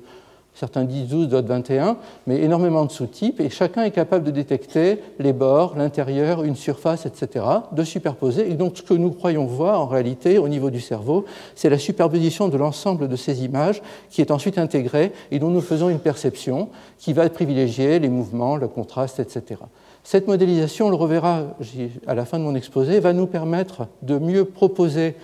certains 0.53 0.83
disent 0.83 1.07
12, 1.07 1.29
d'autres 1.29 1.47
21, 1.47 1.97
mais 2.27 2.41
énormément 2.41 2.85
de 2.85 2.91
sous-types, 2.91 3.39
et 3.39 3.49
chacun 3.49 3.83
est 3.83 3.91
capable 3.91 4.25
de 4.25 4.31
détecter 4.31 4.99
les 5.17 5.31
bords, 5.31 5.75
l'intérieur, 5.77 6.43
une 6.43 6.55
surface, 6.55 7.05
etc., 7.05 7.45
de 7.71 7.83
superposer. 7.83 8.49
Et 8.49 8.55
donc 8.55 8.77
ce 8.77 8.81
que 8.81 8.93
nous 8.93 9.11
croyons 9.11 9.45
voir 9.45 9.79
en 9.79 9.87
réalité 9.87 10.37
au 10.37 10.49
niveau 10.49 10.69
du 10.69 10.81
cerveau, 10.81 11.25
c'est 11.55 11.69
la 11.69 11.77
superposition 11.77 12.49
de 12.49 12.57
l'ensemble 12.57 13.07
de 13.07 13.15
ces 13.15 13.45
images 13.45 13.81
qui 14.09 14.21
est 14.21 14.31
ensuite 14.31 14.57
intégrée 14.57 15.13
et 15.31 15.39
dont 15.39 15.49
nous 15.49 15.61
faisons 15.61 15.89
une 15.89 15.99
perception 15.99 16.69
qui 16.97 17.13
va 17.13 17.29
privilégier 17.29 17.99
les 17.99 18.09
mouvements, 18.09 18.57
le 18.57 18.67
contraste, 18.67 19.19
etc. 19.19 19.61
Cette 20.03 20.27
modélisation, 20.27 20.87
on 20.87 20.89
le 20.89 20.95
reverra 20.95 21.43
à 22.07 22.15
la 22.15 22.25
fin 22.25 22.39
de 22.39 22.43
mon 22.43 22.55
exposé, 22.55 22.99
va 22.99 23.13
nous 23.13 23.27
permettre 23.27 23.87
de 24.01 24.17
mieux 24.17 24.45
proposer 24.45 25.15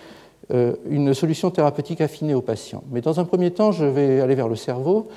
une 0.50 1.12
solution 1.14 1.50
thérapeutique 1.50 2.00
affinée 2.00 2.34
au 2.34 2.40
patient. 2.40 2.84
Mais 2.90 3.00
dans 3.00 3.18
un 3.18 3.24
premier 3.24 3.50
temps, 3.50 3.72
je 3.72 3.84
vais 3.84 4.20
aller 4.20 4.34
vers 4.34 4.48
le 4.48 4.56
cerveau, 4.56 5.08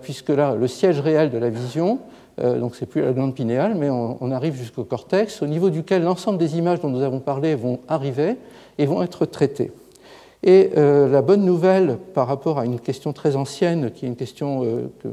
puisque 0.00 0.30
là, 0.30 0.54
le 0.54 0.66
siège 0.66 1.00
réel 1.00 1.30
de 1.30 1.38
la 1.38 1.50
vision, 1.50 1.98
donc 2.42 2.74
c'est 2.74 2.86
plus 2.86 3.02
la 3.02 3.12
glande 3.12 3.34
pinéale, 3.34 3.74
mais 3.76 3.90
on 3.90 4.30
arrive 4.30 4.54
jusqu'au 4.54 4.84
cortex, 4.84 5.42
au 5.42 5.46
niveau 5.46 5.68
duquel 5.68 6.02
l'ensemble 6.02 6.38
des 6.38 6.56
images 6.56 6.80
dont 6.80 6.88
nous 6.88 7.02
avons 7.02 7.20
parlé 7.20 7.54
vont 7.54 7.80
arriver 7.88 8.36
et 8.78 8.86
vont 8.86 9.02
être 9.02 9.26
traitées. 9.26 9.72
Et 10.44 10.70
euh, 10.76 11.08
la 11.08 11.22
bonne 11.22 11.44
nouvelle 11.44 11.98
par 12.14 12.26
rapport 12.26 12.58
à 12.58 12.64
une 12.64 12.80
question 12.80 13.12
très 13.12 13.36
ancienne, 13.36 13.92
qui 13.92 14.06
est 14.06 14.08
une 14.08 14.16
question 14.16 14.64
euh, 14.64 14.90
que 15.00 15.08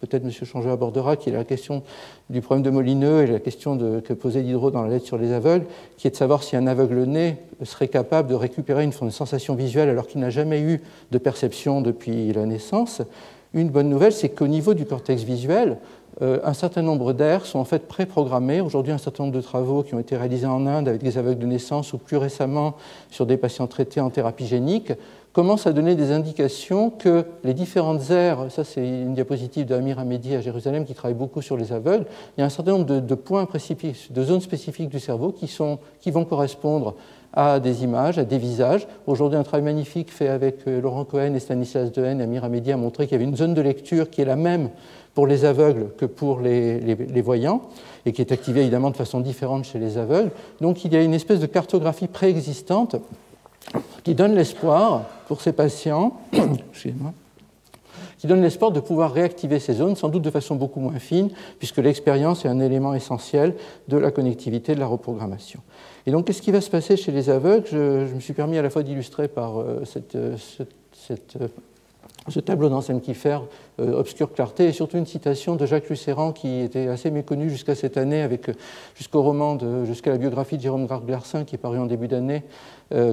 peut-être 0.00 0.24
M. 0.24 0.30
Changeux 0.30 0.70
abordera, 0.70 1.16
qui 1.16 1.30
est 1.30 1.32
la 1.32 1.44
question 1.44 1.82
du 2.28 2.42
problème 2.42 2.62
de 2.62 2.68
Molineux 2.68 3.22
et 3.22 3.26
la 3.26 3.40
question 3.40 3.78
que 3.78 4.12
posait 4.12 4.42
Diderot 4.42 4.70
dans 4.70 4.82
la 4.82 4.90
lettre 4.90 5.06
sur 5.06 5.16
les 5.16 5.32
aveugles, 5.32 5.64
qui 5.96 6.06
est 6.06 6.10
de 6.10 6.16
savoir 6.16 6.42
si 6.42 6.54
un 6.54 6.66
aveugle 6.66 7.04
né 7.04 7.36
serait 7.62 7.88
capable 7.88 8.28
de 8.28 8.34
récupérer 8.34 8.84
une, 8.84 8.92
une 9.00 9.10
sensation 9.10 9.54
visuelle 9.54 9.88
alors 9.88 10.06
qu'il 10.06 10.20
n'a 10.20 10.28
jamais 10.28 10.60
eu 10.60 10.82
de 11.10 11.18
perception 11.18 11.80
depuis 11.80 12.34
la 12.34 12.44
naissance. 12.44 13.00
Une 13.54 13.70
bonne 13.70 13.88
nouvelle, 13.88 14.12
c'est 14.12 14.28
qu'au 14.28 14.48
niveau 14.48 14.74
du 14.74 14.84
cortex 14.84 15.22
visuel, 15.22 15.78
un 16.20 16.54
certain 16.54 16.82
nombre 16.82 17.12
d'aires 17.12 17.44
sont 17.44 17.58
en 17.58 17.64
fait 17.64 17.88
préprogrammées. 17.88 18.60
Aujourd'hui, 18.60 18.92
un 18.92 18.98
certain 18.98 19.24
nombre 19.24 19.34
de 19.34 19.40
travaux 19.40 19.82
qui 19.82 19.94
ont 19.94 19.98
été 19.98 20.16
réalisés 20.16 20.46
en 20.46 20.66
Inde 20.66 20.88
avec 20.88 21.02
des 21.02 21.18
aveugles 21.18 21.40
de 21.40 21.46
naissance 21.46 21.92
ou 21.92 21.98
plus 21.98 22.16
récemment 22.16 22.74
sur 23.10 23.26
des 23.26 23.36
patients 23.36 23.66
traités 23.66 24.00
en 24.00 24.10
thérapie 24.10 24.46
génique 24.46 24.92
commencent 25.34 25.66
à 25.66 25.72
donner 25.72 25.96
des 25.96 26.12
indications 26.12 26.90
que 26.90 27.26
les 27.42 27.54
différentes 27.54 28.08
aires, 28.10 28.46
ça 28.50 28.62
c'est 28.62 28.86
une 28.86 29.14
diapositive 29.14 29.66
d'Amir 29.66 29.98
Hamedi 29.98 30.34
à 30.36 30.40
Jérusalem 30.40 30.84
qui 30.84 30.94
travaille 30.94 31.18
beaucoup 31.18 31.42
sur 31.42 31.56
les 31.56 31.72
aveugles, 31.72 32.06
il 32.36 32.40
y 32.40 32.42
a 32.44 32.46
un 32.46 32.50
certain 32.50 32.70
nombre 32.70 33.00
de, 33.00 33.14
points 33.16 33.44
spécifiques, 33.44 34.12
de 34.12 34.22
zones 34.22 34.40
spécifiques 34.40 34.88
du 34.88 35.00
cerveau 35.00 35.32
qui 35.32 36.10
vont 36.12 36.24
correspondre 36.24 36.94
à 37.34 37.60
des 37.60 37.82
images, 37.82 38.18
à 38.18 38.24
des 38.24 38.38
visages. 38.38 38.86
Aujourd'hui, 39.06 39.38
un 39.38 39.42
travail 39.42 39.64
magnifique 39.64 40.12
fait 40.12 40.28
avec 40.28 40.66
euh, 40.66 40.80
Laurent 40.80 41.04
Cohen 41.04 41.34
et 41.34 41.40
Stanislas 41.40 41.92
Dehaene 41.92 42.20
Amir 42.20 42.44
Hamedi 42.44 42.72
a 42.72 42.76
montré 42.76 43.06
qu'il 43.06 43.12
y 43.12 43.16
avait 43.16 43.24
une 43.24 43.36
zone 43.36 43.54
de 43.54 43.60
lecture 43.60 44.08
qui 44.08 44.20
est 44.20 44.24
la 44.24 44.36
même 44.36 44.70
pour 45.14 45.26
les 45.26 45.44
aveugles 45.44 45.88
que 45.96 46.06
pour 46.06 46.40
les, 46.40 47.22
voyants, 47.22 47.62
et 48.04 48.12
qui 48.12 48.20
est 48.20 48.32
activée 48.32 48.62
évidemment 48.62 48.90
de 48.90 48.96
façon 48.96 49.20
différente 49.20 49.64
chez 49.64 49.78
les 49.78 49.96
aveugles. 49.96 50.30
Donc 50.60 50.84
il 50.84 50.92
y 50.92 50.96
a 50.96 51.02
une 51.02 51.14
espèce 51.14 51.40
de 51.40 51.46
cartographie 51.46 52.08
préexistante 52.08 52.96
qui 54.02 54.14
donne 54.14 54.34
l'espoir 54.34 55.04
pour 55.28 55.40
ces 55.40 55.52
patients, 55.52 56.16
qui 58.24 58.28
donne 58.28 58.40
l'espoir 58.40 58.70
de 58.70 58.80
pouvoir 58.80 59.12
réactiver 59.12 59.58
ces 59.58 59.74
zones, 59.74 59.96
sans 59.96 60.08
doute 60.08 60.22
de 60.22 60.30
façon 60.30 60.54
beaucoup 60.54 60.80
moins 60.80 60.98
fine, 60.98 61.28
puisque 61.58 61.76
l'expérience 61.76 62.46
est 62.46 62.48
un 62.48 62.58
élément 62.58 62.94
essentiel 62.94 63.54
de 63.88 63.98
la 63.98 64.10
connectivité, 64.10 64.74
de 64.74 64.80
la 64.80 64.86
reprogrammation. 64.86 65.60
Et 66.06 66.10
donc, 66.10 66.26
qu'est-ce 66.26 66.40
qui 66.40 66.50
va 66.50 66.62
se 66.62 66.70
passer 66.70 66.96
chez 66.96 67.12
les 67.12 67.28
aveugles? 67.28 67.66
Je, 67.70 68.14
me 68.14 68.20
suis 68.20 68.32
permis 68.32 68.56
à 68.56 68.62
la 68.62 68.70
fois 68.70 68.82
d'illustrer 68.82 69.28
par 69.28 69.60
euh, 69.60 69.84
euh, 70.14 70.36
euh, 71.10 71.48
ce 72.28 72.40
tableau 72.40 72.70
d'Anselme 72.70 73.02
Kiefer, 73.02 73.40
euh, 73.78 73.92
Obscure 73.92 74.32
clarté, 74.32 74.68
et 74.68 74.72
surtout 74.72 74.96
une 74.96 75.04
citation 75.04 75.54
de 75.54 75.66
Jacques 75.66 75.90
Lucéran 75.90 76.32
qui 76.32 76.60
était 76.60 76.88
assez 76.88 77.10
méconnu 77.10 77.50
jusqu'à 77.50 77.74
cette 77.74 77.98
année, 77.98 78.22
avec, 78.22 78.50
jusqu'au 78.96 79.20
roman, 79.20 79.58
jusqu'à 79.84 80.12
la 80.12 80.16
biographie 80.16 80.56
de 80.56 80.62
Jérôme 80.62 80.86
Garcersin 80.86 81.44
qui 81.44 81.56
est 81.56 81.58
paru 81.58 81.78
en 81.78 81.84
début 81.84 82.08
d'année, 82.08 82.42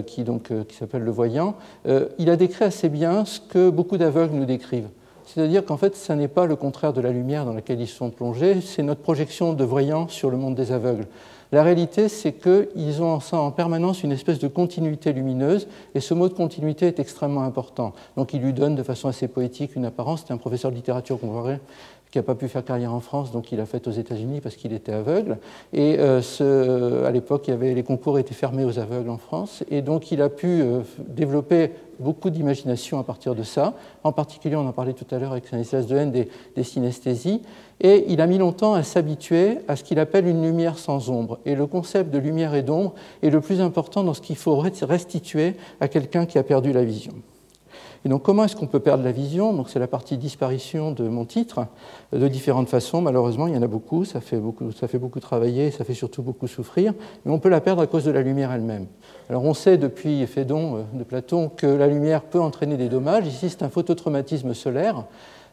qui, 0.07 0.23
qui 0.23 0.75
s'appelle 0.75 1.01
Le 1.01 1.11
Voyant. 1.11 1.55
il 2.17 2.29
a 2.29 2.37
décrit 2.37 2.63
assez 2.63 2.87
bien 2.87 3.25
ce 3.25 3.41
que 3.41 3.69
beaucoup 3.69 3.97
d'aveugles 3.97 4.35
nous 4.35 4.45
décrivent. 4.45 4.87
C'est-à-dire 5.25 5.65
qu'en 5.65 5.77
fait, 5.77 5.95
ce 5.95 6.13
n'est 6.13 6.27
pas 6.27 6.45
le 6.45 6.55
contraire 6.55 6.93
de 6.93 7.01
la 7.01 7.11
lumière 7.11 7.45
dans 7.45 7.53
laquelle 7.53 7.79
ils 7.79 7.87
sont 7.87 8.09
plongés, 8.09 8.61
c'est 8.61 8.83
notre 8.83 9.01
projection 9.01 9.53
de 9.53 9.63
voyants 9.63 10.07
sur 10.07 10.29
le 10.29 10.37
monde 10.37 10.55
des 10.55 10.71
aveugles. 10.71 11.07
La 11.53 11.63
réalité, 11.63 12.07
c'est 12.07 12.31
qu'ils 12.31 13.01
ont 13.01 13.19
en 13.31 13.51
permanence 13.51 14.03
une 14.03 14.13
espèce 14.13 14.39
de 14.39 14.47
continuité 14.47 15.11
lumineuse, 15.11 15.67
et 15.93 15.99
ce 15.99 16.13
mot 16.13 16.29
de 16.29 16.33
continuité 16.33 16.87
est 16.87 16.99
extrêmement 16.99 17.43
important. 17.43 17.91
Donc 18.15 18.33
il 18.33 18.41
lui 18.41 18.53
donne 18.53 18.75
de 18.75 18.83
façon 18.83 19.09
assez 19.09 19.27
poétique 19.27 19.75
une 19.75 19.83
apparence. 19.83 20.23
C'est 20.25 20.33
un 20.33 20.37
professeur 20.37 20.71
de 20.71 20.77
littérature 20.77 21.19
comparée 21.19 21.59
qui 22.11 22.17
n'a 22.17 22.23
pas 22.23 22.35
pu 22.35 22.49
faire 22.49 22.65
carrière 22.65 22.93
en 22.93 22.99
France, 22.99 23.31
donc 23.31 23.53
il 23.53 23.59
a 23.61 23.65
fait 23.65 23.87
aux 23.87 23.91
États-Unis 23.91 24.41
parce 24.41 24.57
qu'il 24.57 24.73
était 24.73 24.91
aveugle. 24.91 25.37
Et 25.71 25.95
euh, 25.97 27.07
à 27.07 27.11
l'époque, 27.11 27.47
les 27.47 27.83
concours 27.83 28.19
étaient 28.19 28.33
fermés 28.33 28.65
aux 28.65 28.79
aveugles 28.79 29.09
en 29.09 29.17
France, 29.17 29.63
et 29.71 29.81
donc 29.81 30.11
il 30.11 30.21
a 30.21 30.27
pu 30.27 30.61
euh, 30.61 30.81
développer 31.07 31.71
beaucoup 31.99 32.29
d'imagination 32.29 32.99
à 32.99 33.03
partir 33.03 33.33
de 33.33 33.43
ça. 33.43 33.75
En 34.03 34.11
particulier, 34.11 34.57
on 34.57 34.67
en 34.67 34.73
parlait 34.73 34.93
tout 34.93 35.05
à 35.11 35.19
l'heure 35.19 35.31
avec 35.31 35.47
Stanislas 35.47 35.87
Dehaene 35.87 36.11
des, 36.11 36.27
des 36.55 36.63
synesthésies. 36.63 37.41
Et 37.79 38.05
il 38.09 38.19
a 38.21 38.27
mis 38.27 38.37
longtemps 38.37 38.73
à 38.73 38.83
s'habituer 38.83 39.59
à 39.67 39.75
ce 39.75 39.83
qu'il 39.83 39.99
appelle 39.99 40.27
une 40.27 40.43
lumière 40.43 40.77
sans 40.77 41.09
ombre. 41.09 41.39
Et 41.45 41.55
le 41.55 41.65
concept 41.65 42.11
de 42.11 42.17
lumière 42.17 42.55
et 42.55 42.63
d'ombre 42.63 42.93
est 43.23 43.29
le 43.29 43.39
plus 43.39 43.61
important 43.61 44.03
dans 44.03 44.13
ce 44.13 44.21
qu'il 44.21 44.35
faut 44.35 44.57
restituer 44.57 45.55
à 45.79 45.87
quelqu'un 45.87 46.25
qui 46.25 46.37
a 46.37 46.43
perdu 46.43 46.73
la 46.73 46.83
vision. 46.83 47.13
Et 48.03 48.09
donc, 48.09 48.23
comment 48.23 48.45
est-ce 48.45 48.55
qu'on 48.55 48.67
peut 48.67 48.79
perdre 48.79 49.03
la 49.03 49.11
vision? 49.11 49.63
C'est 49.67 49.77
la 49.77 49.87
partie 49.87 50.17
disparition 50.17 50.91
de 50.91 51.07
mon 51.07 51.25
titre, 51.25 51.67
de 52.13 52.27
différentes 52.27 52.67
façons. 52.67 53.01
Malheureusement, 53.01 53.45
il 53.45 53.53
y 53.53 53.57
en 53.57 53.61
a 53.61 53.67
beaucoup. 53.67 54.05
Ça 54.05 54.21
fait 54.21 54.37
beaucoup, 54.37 54.71
ça 54.71 54.87
fait 54.87 54.97
beaucoup 54.97 55.19
travailler, 55.19 55.69
ça 55.69 55.83
fait 55.83 55.93
surtout 55.93 56.23
beaucoup 56.23 56.47
souffrir. 56.47 56.93
Mais 57.25 57.31
on 57.31 57.37
peut 57.37 57.49
la 57.49 57.61
perdre 57.61 57.83
à 57.83 57.87
cause 57.87 58.03
de 58.03 58.11
la 58.11 58.23
lumière 58.23 58.51
elle-même. 58.51 58.87
Alors, 59.29 59.43
on 59.43 59.53
sait 59.53 59.77
depuis 59.77 60.25
Phédon 60.25 60.77
euh, 60.77 60.97
de 60.97 61.03
Platon 61.03 61.49
que 61.49 61.67
la 61.67 61.87
lumière 61.87 62.23
peut 62.23 62.41
entraîner 62.41 62.75
des 62.75 62.89
dommages. 62.89 63.27
Ici, 63.27 63.49
c'est 63.49 63.61
un 63.61 63.69
phototraumatisme 63.69 64.55
solaire. 64.55 65.05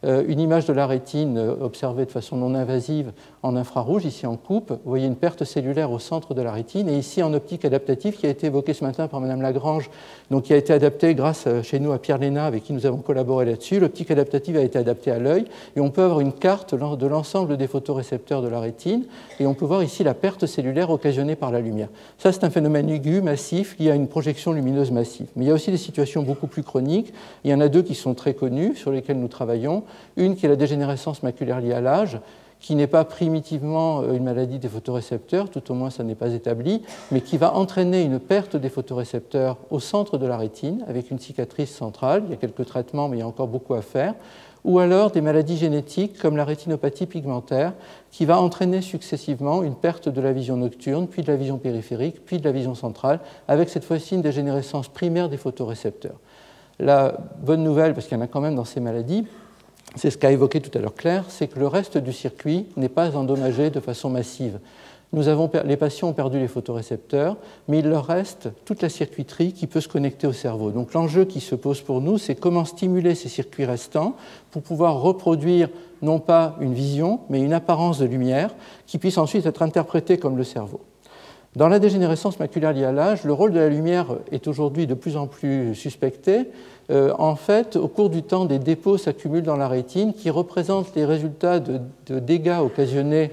Euh, 0.04 0.22
une 0.28 0.38
image 0.38 0.64
de 0.66 0.72
la 0.72 0.86
rétine 0.86 1.38
euh, 1.38 1.54
observée 1.60 2.04
de 2.04 2.10
façon 2.10 2.36
non 2.36 2.54
invasive 2.54 3.12
en 3.42 3.56
infrarouge, 3.56 4.04
ici 4.04 4.26
en 4.26 4.36
coupe. 4.36 4.70
Vous 4.70 4.90
voyez 4.90 5.06
une 5.06 5.16
perte 5.16 5.44
cellulaire 5.44 5.90
au 5.90 5.98
centre 5.98 6.34
de 6.34 6.42
la 6.42 6.52
rétine, 6.52 6.88
et 6.88 6.96
ici 6.96 7.22
en 7.22 7.32
optique 7.34 7.64
adaptative 7.64 8.16
qui 8.16 8.26
a 8.26 8.30
été 8.30 8.46
évoquée 8.46 8.74
ce 8.74 8.84
matin 8.84 9.08
par 9.08 9.20
Mme 9.20 9.42
Lagrange, 9.42 9.90
donc 10.30 10.44
qui 10.44 10.52
a 10.52 10.56
été 10.56 10.72
adaptée 10.72 11.14
grâce 11.14 11.44
euh, 11.46 11.62
chez 11.62 11.80
nous 11.80 11.90
à 11.90 11.98
Pierre 11.98 12.18
Léna, 12.18 12.46
avec 12.46 12.62
qui 12.62 12.72
nous 12.72 12.86
avons 12.86 12.98
collaboré 12.98 13.44
là-dessus. 13.44 13.80
L'optique 13.80 14.10
adaptative 14.10 14.56
a 14.56 14.62
été 14.62 14.78
adaptée 14.78 15.10
à 15.10 15.18
l'œil, 15.18 15.46
et 15.74 15.80
on 15.80 15.90
peut 15.90 16.02
avoir 16.02 16.20
une 16.20 16.32
carte 16.32 16.74
de 16.74 17.06
l'ensemble 17.06 17.56
des 17.56 17.66
photorécepteurs 17.66 18.42
de 18.42 18.48
la 18.48 18.60
rétine, 18.60 19.04
et 19.40 19.46
on 19.46 19.54
peut 19.54 19.66
voir 19.66 19.82
ici 19.82 20.04
la 20.04 20.14
perte 20.14 20.46
cellulaire 20.46 20.90
occasionnée 20.90 21.34
par 21.34 21.50
la 21.50 21.60
lumière. 21.60 21.88
Ça, 22.18 22.30
c'est 22.30 22.44
un 22.44 22.50
phénomène 22.50 22.88
aigu, 22.88 23.20
massif, 23.20 23.76
lié 23.80 23.90
à 23.90 23.94
une 23.96 24.06
projection 24.06 24.52
lumineuse 24.52 24.92
massive. 24.92 25.26
Mais 25.34 25.44
il 25.44 25.48
y 25.48 25.50
a 25.50 25.54
aussi 25.54 25.72
des 25.72 25.76
situations 25.76 26.22
beaucoup 26.22 26.46
plus 26.46 26.62
chroniques. 26.62 27.12
Il 27.42 27.50
y 27.50 27.54
en 27.54 27.60
a 27.60 27.68
deux 27.68 27.82
qui 27.82 27.96
sont 27.96 28.14
très 28.14 28.34
connues, 28.34 28.76
sur 28.76 28.92
lesquelles 28.92 29.18
nous 29.18 29.28
travaillons. 29.28 29.82
Une 30.16 30.37
qui 30.37 30.47
est 30.47 30.49
la 30.49 30.57
dégénérescence 30.57 31.23
maculaire 31.23 31.61
liée 31.61 31.73
à 31.73 31.80
l'âge, 31.80 32.18
qui 32.61 32.75
n'est 32.75 32.87
pas 32.87 33.04
primitivement 33.04 34.02
euh, 34.02 34.14
une 34.14 34.25
maladie 34.25 34.59
des 34.59 34.68
photorécepteurs, 34.68 35.50
tout 35.50 35.71
au 35.71 35.75
moins 35.75 35.90
ça 35.90 36.02
n'est 36.02 36.14
pas 36.14 36.33
établi, 36.33 36.83
mais 37.11 37.21
qui 37.21 37.38
va 37.38 37.54
entraîner 37.54 38.02
une 38.02 38.18
perte 38.18 38.57
des 38.57 38.68
photorécepteurs 38.68 39.59
au 39.71 39.80
centre 39.80 40.18
de 40.18 40.26
la 40.26 40.37
rétine, 40.37 40.85
avec 40.88 41.11
une 41.11 41.18
cicatrice 41.18 41.75
centrale. 41.75 42.23
Il 42.26 42.30
y 42.30 42.35
a 42.35 42.37
quelques 42.37 42.66
traitements, 42.66 43.09
mais 43.09 43.18
il 43.18 43.21
y 43.21 43.23
a 43.23 43.26
encore 43.26 43.49
beaucoup 43.49 43.75
à 43.75 43.83
faire. 43.83 44.14
Ou 44.64 44.80
alors 44.80 45.12
des 45.12 45.21
maladies 45.21 45.57
génétiques 45.57 46.18
comme 46.18 46.37
la 46.37 46.45
rétinopathie 46.45 47.07
pigmentaire, 47.07 47.75
qui 48.11 48.25
va 48.25 48.40
entraîner 48.40 48.83
successivement 48.83 49.62
une 49.62 49.76
perte 49.76 50.09
de 50.09 50.21
la 50.21 50.33
vision 50.33 50.57
nocturne, 50.57 51.07
puis 51.07 51.23
de 51.23 51.30
la 51.30 51.37
vision 51.37 51.59
périphérique, 51.59 52.25
puis 52.25 52.38
de 52.38 52.45
la 52.45 52.52
vision 52.52 52.75
centrale, 52.75 53.21
avec 53.47 53.68
cette 53.68 53.85
fois-ci 53.85 54.16
une 54.16 54.23
dégénérescence 54.23 54.88
primaire 54.88 55.28
des 55.28 55.37
photorécepteurs. 55.37 56.18
La 56.80 57.16
bonne 57.40 57.62
nouvelle, 57.62 57.95
parce 57.95 58.07
qu'il 58.07 58.16
y 58.16 58.21
en 58.21 58.25
a 58.25 58.26
quand 58.26 58.40
même 58.40 58.57
dans 58.57 58.64
ces 58.64 58.80
maladies, 58.80 59.25
c'est 59.97 60.11
ce 60.11 60.18
qu'a 60.18 60.30
évoqué 60.30 60.61
tout 60.61 60.76
à 60.76 60.80
l'heure 60.80 60.95
Claire, 60.95 61.25
c'est 61.28 61.49
que 61.49 61.59
le 61.59 61.66
reste 61.66 61.99
du 61.99 62.12
circuit 62.12 62.66
n'est 62.76 62.88
pas 62.88 63.16
endommagé 63.16 63.71
de 63.71 63.80
façon 63.80 64.11
massive. 64.11 64.59
Nous 65.14 65.28
avons, 65.28 65.50
les 65.64 65.78
patients 65.78 66.09
ont 66.09 66.12
perdu 66.12 66.38
les 66.38 66.49
photorécepteurs, 66.49 67.38
mais 67.66 67.78
il 67.78 67.88
leur 67.88 68.04
reste 68.04 68.50
toute 68.66 68.83
la 68.83 68.90
circuiterie 68.90 69.54
qui 69.54 69.66
peut 69.66 69.80
se 69.80 69.88
connecter 69.88 70.26
au 70.26 70.35
cerveau. 70.35 70.71
Donc 70.71 70.92
l'enjeu 70.92 71.25
qui 71.25 71.40
se 71.40 71.54
pose 71.54 71.80
pour 71.80 72.02
nous, 72.02 72.18
c'est 72.18 72.35
comment 72.35 72.66
stimuler 72.66 73.14
ces 73.14 73.30
circuits 73.30 73.64
restants 73.64 74.16
pour 74.50 74.61
pouvoir 74.61 75.00
reproduire 75.00 75.71
non 76.02 76.18
pas 76.18 76.57
une 76.61 76.75
vision, 76.75 77.21
mais 77.30 77.40
une 77.40 77.54
apparence 77.54 77.99
de 77.99 78.04
lumière 78.04 78.54
qui 78.87 78.99
puisse 78.99 79.16
ensuite 79.16 79.47
être 79.47 79.62
interprétée 79.62 80.18
comme 80.18 80.37
le 80.37 80.45
cerveau. 80.45 80.80
Dans 81.57 81.68
la 81.68 81.78
dégénérescence 81.78 82.38
maculaire 82.38 82.75
liée 82.75 82.85
à 82.85 82.92
l'âge, 82.92 83.25
le 83.25 83.33
rôle 83.33 83.52
de 83.52 83.59
la 83.59 83.71
lumière 83.71 84.07
est 84.30 84.47
aujourd'hui 84.47 84.87
de 84.87 84.95
plus 84.95 85.16
en 85.16 85.26
plus 85.26 85.75
suspecté. 85.75 86.49
Euh, 86.90 87.12
en 87.18 87.37
fait, 87.37 87.76
au 87.76 87.88
cours 87.88 88.09
du 88.09 88.23
temps, 88.23 88.45
des 88.47 88.59
dépôts 88.59 88.97
s'accumulent 88.97 89.42
dans 89.42 89.57
la 89.57 89.68
rétine 89.68 90.14
qui 90.14 90.30
représentent 90.30 90.95
les 90.97 91.04
résultats 91.04 91.61
de 91.61 92.18
dégâts 92.18 92.59
occasionnés 92.61 93.33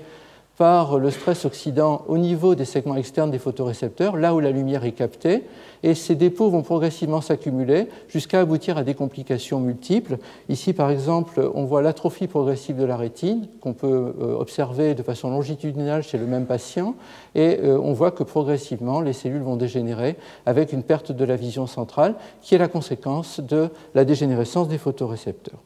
par 0.58 1.00
le 1.00 1.12
stress 1.12 1.46
oxydant 1.46 2.04
au 2.08 2.18
niveau 2.18 2.56
des 2.56 2.66
segments 2.66 2.96
externes 2.96 3.32
des 3.32 3.40
photorécepteurs, 3.40 4.16
là 4.16 4.34
où 4.34 4.40
la 4.40 4.52
lumière 4.52 4.86
est 4.86 4.94
captée, 4.94 5.44
et 5.84 5.94
ces 5.94 6.16
dépôts 6.16 6.50
vont 6.50 6.62
progressivement 6.62 7.22
s'accumuler 7.22 7.88
jusqu'à 8.08 8.40
aboutir 8.40 8.78
à 8.78 8.84
des 8.84 8.94
complications 8.94 9.60
multiples. 9.60 10.18
Ici, 10.50 10.74
par 10.74 10.90
exemple, 10.90 11.52
on 11.54 11.66
voit 11.66 11.82
l'atrophie 11.82 12.28
progressive 12.28 12.78
de 12.78 12.86
la 12.86 12.98
rétine, 12.98 13.48
qu'on 13.60 13.74
peut 13.74 14.14
euh, 14.20 14.36
observer 14.38 14.96
de 14.96 15.04
façon 15.04 15.30
longitudinale 15.30 16.04
chez 16.04 16.18
le 16.18 16.26
même 16.26 16.46
patient, 16.46 16.96
et 17.36 17.60
euh, 17.64 17.78
on 17.78 17.94
voit 17.94 18.12
que 18.12 18.24
progressivement, 18.24 19.02
les 19.02 19.14
cellules 19.14 19.44
vont 19.44 19.58
dégénérer 19.58 20.16
avec 20.46 20.72
une 20.72 20.84
perte 20.84 21.12
de 21.12 21.26
la 21.26 21.36
vision 21.36 21.68
centrale, 21.68 22.16
qui 22.42 22.56
est 22.56 22.60
la 22.60 22.70
conséquence 22.70 23.40
de 23.40 23.70
la 23.94 24.06
dégénérescence 24.06 24.68
des 24.68 24.78
photorécepteurs. 24.78 25.60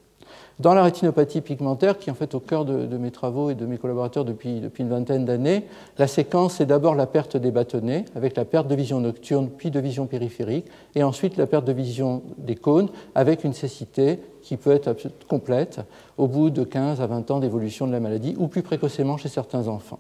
Dans 0.59 0.73
la 0.73 0.83
rétinopathie 0.83 1.39
pigmentaire, 1.39 1.97
qui 1.97 2.09
est 2.09 2.11
en 2.11 2.15
fait 2.15 2.35
au 2.35 2.41
cœur 2.41 2.65
de, 2.65 2.97
mes 2.97 3.11
travaux 3.11 3.49
et 3.49 3.55
de 3.55 3.65
mes 3.65 3.77
collaborateurs 3.77 4.25
depuis, 4.25 4.59
depuis 4.59 4.83
une 4.83 4.89
vingtaine 4.89 5.23
d'années, 5.23 5.63
la 5.97 6.05
séquence 6.05 6.59
est 6.59 6.65
d'abord 6.65 6.95
la 6.95 7.05
perte 7.05 7.37
des 7.37 7.49
bâtonnets, 7.49 8.03
avec 8.13 8.35
la 8.35 8.43
perte 8.43 8.67
de 8.67 8.75
vision 8.75 8.99
nocturne, 8.99 9.49
puis 9.49 9.71
de 9.71 9.79
vision 9.79 10.05
périphérique, 10.05 10.65
et 10.95 11.03
ensuite 11.03 11.37
la 11.37 11.47
perte 11.47 11.63
de 11.63 11.71
vision 11.71 12.23
des 12.37 12.55
cônes, 12.55 12.89
avec 13.15 13.45
une 13.45 13.53
cécité 13.53 14.19
qui 14.41 14.57
peut 14.57 14.71
être 14.71 14.93
complète 15.29 15.79
au 16.17 16.27
bout 16.27 16.49
de 16.49 16.65
15 16.65 16.99
à 16.99 17.07
20 17.07 17.31
ans 17.31 17.39
d'évolution 17.39 17.87
de 17.87 17.93
la 17.93 18.01
maladie, 18.01 18.35
ou 18.37 18.47
plus 18.47 18.61
précocement 18.61 19.15
chez 19.15 19.29
certains 19.29 19.69
enfants. 19.69 19.99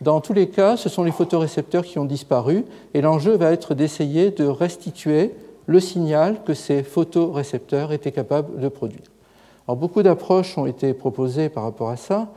Dans 0.00 0.22
tous 0.22 0.32
les 0.32 0.48
cas, 0.48 0.78
ce 0.78 0.88
sont 0.88 1.04
les 1.04 1.12
photorécepteurs 1.12 1.84
qui 1.84 1.98
ont 1.98 2.06
disparu, 2.06 2.64
et 2.94 3.02
l'enjeu 3.02 3.36
va 3.36 3.52
être 3.52 3.74
d'essayer 3.74 4.30
de 4.30 4.46
restituer 4.46 5.34
le 5.66 5.80
signal 5.80 6.42
que 6.44 6.54
ces 6.54 6.82
photorécepteurs 6.82 7.92
étaient 7.92 8.10
capables 8.10 8.58
de 8.58 8.68
produire. 8.68 9.11
Beaucoup 9.68 10.02
d'approches 10.02 10.58
ont 10.58 10.66
été 10.66 10.92
proposées 10.92 11.48
par 11.48 11.62
rapport 11.62 11.90
à 11.90 11.96
ça, 11.96 12.28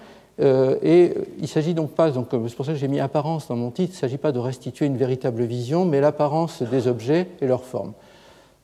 euh, 0.41 0.75
et 0.81 1.13
il 1.39 1.47
s'agit 1.47 1.73
donc 1.73 1.91
pas, 1.91 2.11
donc, 2.11 2.27
c'est 2.31 2.55
pour 2.55 2.65
ça 2.65 2.73
que 2.73 2.77
j'ai 2.77 2.87
mis 2.87 2.99
apparence 2.99 3.47
dans 3.47 3.55
mon 3.55 3.71
titre, 3.71 3.93
il 3.93 3.95
ne 3.95 3.99
s'agit 3.99 4.17
pas 4.17 4.31
de 4.31 4.39
restituer 4.39 4.85
une 4.85 4.97
véritable 4.97 5.43
vision, 5.43 5.85
mais 5.85 6.01
l'apparence 6.01 6.61
des 6.61 6.87
objets 6.87 7.27
et 7.41 7.47
leur 7.47 7.63
forme. 7.63 7.93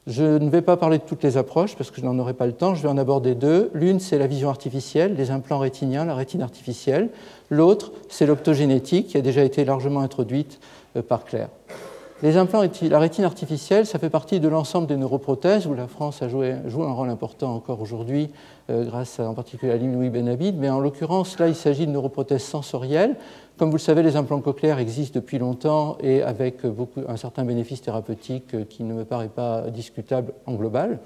Je 0.07 0.23
ne 0.23 0.49
vais 0.49 0.63
pas 0.63 0.77
parler 0.77 0.97
de 0.97 1.03
toutes 1.03 1.23
les 1.23 1.37
approches 1.37 1.75
parce 1.75 1.91
que 1.91 2.01
je 2.01 2.05
n'en 2.05 2.17
aurai 2.17 2.33
pas 2.33 2.47
le 2.47 2.53
temps, 2.53 2.73
je 2.73 2.81
vais 2.81 2.89
en 2.89 2.97
aborder 2.97 3.35
deux. 3.35 3.69
L'une, 3.73 3.99
c'est 3.99 4.17
la 4.17 4.25
vision 4.25 4.49
artificielle, 4.49 5.15
les 5.15 5.29
implants 5.29 5.59
rétiniens, 5.59 6.05
la 6.05 6.15
rétine 6.15 6.41
artificielle. 6.41 7.09
L'autre, 7.51 7.91
c'est 8.09 8.25
l'optogénétique 8.25 9.09
qui 9.09 9.17
a 9.17 9.21
déjà 9.21 9.43
été 9.43 9.63
largement 9.63 9.99
introduite 9.99 10.59
euh, 10.97 11.03
par 11.03 11.23
Claire. 11.23 11.49
Les 12.23 12.37
implants, 12.37 12.61
la 12.83 12.99
rétine 12.99 13.23
artificielle, 13.23 13.87
ça 13.87 13.97
fait 13.97 14.11
partie 14.11 14.39
de 14.39 14.47
l'ensemble 14.47 14.85
des 14.85 14.95
neuroprothèses 14.95 15.65
où 15.65 15.73
la 15.73 15.87
France 15.87 16.21
a 16.21 16.29
joué, 16.29 16.51
un 16.51 16.93
rôle 16.93 17.09
important 17.09 17.55
encore 17.55 17.81
aujourd'hui, 17.81 18.29
euh, 18.69 18.85
grâce 18.85 19.19
en 19.19 19.33
particulier 19.33 19.71
à 19.71 19.77
Louis 19.77 20.11
Benabid. 20.11 20.55
Mais 20.55 20.69
en 20.69 20.79
l'occurrence, 20.79 21.39
là, 21.39 21.47
il 21.47 21.55
s'agit 21.55 21.87
de 21.87 21.91
neuroprothèses 21.91 22.43
sensorielles. 22.43 23.15
Comme 23.57 23.71
vous 23.71 23.77
le 23.77 23.81
savez, 23.81 24.03
les 24.03 24.17
implants 24.17 24.39
cochléaires 24.39 24.77
existent 24.77 25.19
depuis 25.19 25.39
longtemps 25.39 25.97
et 25.99 26.21
avec 26.21 26.59
un 27.07 27.17
certain 27.17 27.43
bénéfice 27.43 27.81
thérapeutique 27.81 28.53
euh, 28.53 28.65
qui 28.69 28.83
ne 28.83 28.93
me 28.93 29.03
paraît 29.03 29.27
pas 29.27 29.71
discutable 29.71 30.33
en 30.45 30.53
global. 30.53 30.99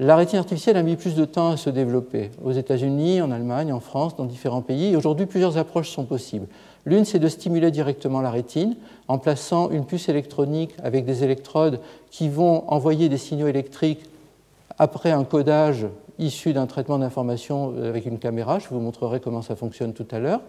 La 0.00 0.16
rétine 0.16 0.40
artificielle 0.40 0.76
a 0.76 0.82
mis 0.82 0.96
plus 0.96 1.14
de 1.14 1.24
temps 1.24 1.50
à 1.50 1.56
se 1.56 1.70
développer 1.70 2.32
aux 2.44 2.52
États-Unis, 2.52 3.22
en 3.22 3.30
Allemagne, 3.30 3.72
en 3.72 3.80
France, 3.80 4.16
dans 4.16 4.24
différents 4.24 4.62
pays. 4.62 4.96
Aujourd'hui, 4.96 5.26
plusieurs 5.26 5.56
approches 5.56 5.90
sont 5.90 6.04
possibles. 6.04 6.46
L'une, 6.86 7.04
c'est 7.04 7.18
de 7.18 7.28
stimuler 7.28 7.70
directement 7.70 8.20
la 8.20 8.30
rétine 8.30 8.76
en 9.08 9.18
plaçant 9.18 9.70
une 9.70 9.84
puce 9.84 10.08
électronique 10.08 10.74
avec 10.82 11.04
des 11.04 11.24
électrodes 11.24 11.80
qui 12.10 12.28
vont 12.28 12.70
envoyer 12.70 13.08
des 13.08 13.18
signaux 13.18 13.48
électriques 13.48 14.04
après 14.78 15.10
un 15.10 15.24
codage 15.24 15.86
issu 16.18 16.52
d'un 16.52 16.66
traitement 16.66 16.98
d'information 16.98 17.74
avec 17.84 18.06
une 18.06 18.18
caméra. 18.18 18.58
Je 18.58 18.68
vous 18.68 18.80
montrerai 18.80 19.20
comment 19.20 19.42
ça 19.42 19.56
fonctionne 19.56 19.92
tout 19.92 20.06
à 20.10 20.18
l'heure. 20.18 20.40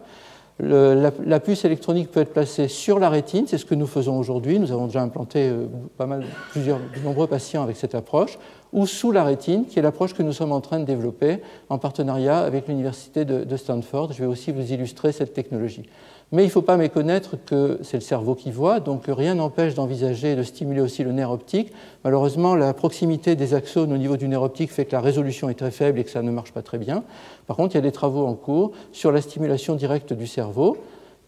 la, 0.59 1.39
puce 1.39 1.63
électronique 1.65 2.11
peut 2.11 2.21
être 2.21 2.33
placée 2.33 2.67
sur 2.67 2.99
la 2.99 3.09
rétine, 3.09 3.45
c'est 3.47 3.57
ce 3.57 3.65
que 3.65 3.75
nous 3.75 3.87
faisons 3.87 4.17
aujourd'hui. 4.17 4.59
Nous 4.59 4.71
avons 4.71 4.87
déjà 4.87 5.01
implanté 5.01 5.49
euh, 5.49 5.67
pas 5.97 6.05
mal, 6.05 6.25
plusieurs, 6.51 6.79
de 6.79 7.03
nombreux 7.03 7.27
patients 7.27 7.63
avec 7.63 7.77
cette 7.77 7.95
approche, 7.95 8.37
ou 8.73 8.85
sous 8.85 9.11
la 9.11 9.23
rétine, 9.23 9.65
qui 9.65 9.79
est 9.79 9.81
l'approche 9.81 10.13
que 10.13 10.23
nous 10.23 10.33
sommes 10.33 10.51
en 10.51 10.61
train 10.61 10.79
de 10.79 10.85
développer 10.85 11.39
en 11.69 11.77
partenariat 11.77 12.39
avec 12.39 12.67
l'Université 12.67 13.25
de 13.25 13.57
Stanford. 13.57 14.13
Je 14.13 14.19
vais 14.19 14.27
aussi 14.27 14.51
vous 14.51 14.71
illustrer 14.71 15.11
cette 15.11 15.33
technologie. 15.33 15.89
Mais 16.31 16.43
il 16.43 16.47
ne 16.47 16.51
faut 16.51 16.61
pas 16.61 16.77
méconnaître 16.77 17.37
que 17.43 17.79
c'est 17.81 17.97
le 17.97 18.01
cerveau 18.01 18.35
qui 18.35 18.51
voit, 18.51 18.79
donc 18.79 19.05
rien 19.07 19.33
n'empêche 19.33 19.73
d'envisager 19.73 20.35
de 20.35 20.43
stimuler 20.43 20.79
aussi 20.79 21.03
le 21.03 21.11
nerf 21.11 21.31
optique. 21.31 21.73
Malheureusement, 22.03 22.55
la 22.55 22.73
proximité 22.75 23.35
des 23.35 23.55
axones 23.55 23.91
au 23.91 23.97
niveau 23.97 24.15
du 24.15 24.27
nerf 24.27 24.43
optique 24.43 24.71
fait 24.71 24.85
que 24.85 24.91
la 24.91 25.01
résolution 25.01 25.49
est 25.49 25.55
très 25.55 25.71
faible 25.71 25.99
et 25.99 26.03
que 26.03 26.11
ça 26.11 26.21
ne 26.21 26.29
marche 26.29 26.51
pas 26.51 26.61
très 26.61 26.77
bien. 26.77 27.03
Par 27.47 27.57
contre, 27.57 27.73
il 27.73 27.77
y 27.77 27.79
a 27.79 27.81
des 27.81 27.91
travaux 27.91 28.27
en 28.27 28.35
cours 28.35 28.73
sur 28.91 29.11
la 29.11 29.21
stimulation 29.21 29.73
directe 29.73 30.13
du 30.13 30.27
cerveau 30.27 30.77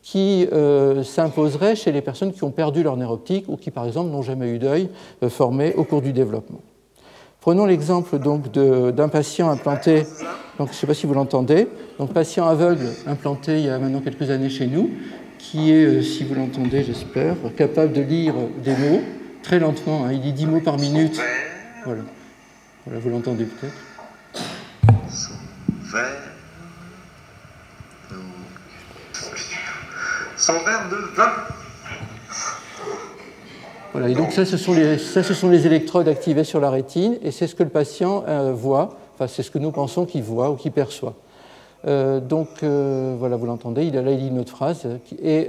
qui 0.03 0.47
euh, 0.51 1.03
s'imposerait 1.03 1.75
chez 1.75 1.91
les 1.91 2.01
personnes 2.01 2.31
qui 2.31 2.43
ont 2.43 2.51
perdu 2.51 2.83
leur 2.83 2.95
nerf 2.95 3.11
optique 3.11 3.45
ou 3.47 3.57
qui, 3.57 3.71
par 3.71 3.85
exemple, 3.85 4.11
n'ont 4.11 4.21
jamais 4.21 4.49
eu 4.49 4.59
d'œil 4.59 4.89
euh, 5.23 5.29
formé 5.29 5.73
au 5.75 5.83
cours 5.83 6.01
du 6.01 6.13
développement. 6.13 6.59
Prenons 7.41 7.65
l'exemple 7.65 8.19
donc 8.19 8.51
d'un 8.51 9.09
patient 9.09 9.49
implanté, 9.49 10.05
donc 10.59 10.67
je 10.67 10.73
ne 10.73 10.77
sais 10.77 10.85
pas 10.85 10.93
si 10.93 11.07
vous 11.07 11.15
l'entendez, 11.15 11.67
donc 11.97 12.13
patient 12.13 12.47
aveugle 12.47 12.85
implanté 13.07 13.57
il 13.57 13.65
y 13.65 13.69
a 13.69 13.79
maintenant 13.79 13.99
quelques 13.99 14.29
années 14.29 14.51
chez 14.51 14.67
nous, 14.67 14.91
qui 15.39 15.71
est, 15.71 15.85
euh, 15.85 16.01
si 16.03 16.23
vous 16.23 16.35
l'entendez, 16.35 16.83
j'espère, 16.83 17.35
capable 17.57 17.93
de 17.93 18.01
lire 18.01 18.35
des 18.63 18.75
mots 18.77 19.01
très 19.41 19.57
lentement. 19.57 20.05
Hein. 20.05 20.11
il 20.11 20.21
dit 20.21 20.33
10 20.33 20.45
mots 20.45 20.59
par 20.59 20.77
minute. 20.77 21.19
Voilà, 21.83 22.03
voilà 22.85 22.99
vous 22.99 23.09
l'entendez 23.09 23.45
peut-être. 23.45 23.73
Son 30.37 30.53
verre 30.63 30.89
de 30.91 30.97
vin. 31.15 31.60
Voilà, 33.91 34.07
et 34.07 34.13
donc 34.13 34.31
ça 34.31 34.45
ce, 34.45 34.55
sont 34.55 34.73
les, 34.73 34.97
ça, 34.97 35.21
ce 35.21 35.33
sont 35.33 35.49
les 35.49 35.67
électrodes 35.67 36.07
activées 36.07 36.45
sur 36.45 36.61
la 36.61 36.69
rétine, 36.69 37.17
et 37.21 37.31
c'est 37.31 37.47
ce 37.47 37.55
que 37.55 37.63
le 37.63 37.69
patient 37.69 38.23
euh, 38.27 38.53
voit, 38.53 38.97
enfin 39.13 39.27
c'est 39.27 39.43
ce 39.43 39.51
que 39.51 39.59
nous 39.59 39.71
pensons 39.71 40.05
qu'il 40.05 40.23
voit 40.23 40.49
ou 40.49 40.55
qu'il 40.55 40.71
perçoit. 40.71 41.13
Euh, 41.87 42.19
donc 42.19 42.47
euh, 42.63 43.15
voilà, 43.17 43.35
vous 43.35 43.45
l'entendez, 43.45 43.85
il 43.85 43.93
là 43.93 44.11
il 44.11 44.19
dit 44.19 44.27
une 44.27 44.39
autre 44.39 44.51
phrase. 44.51 44.87
Et 45.23 45.47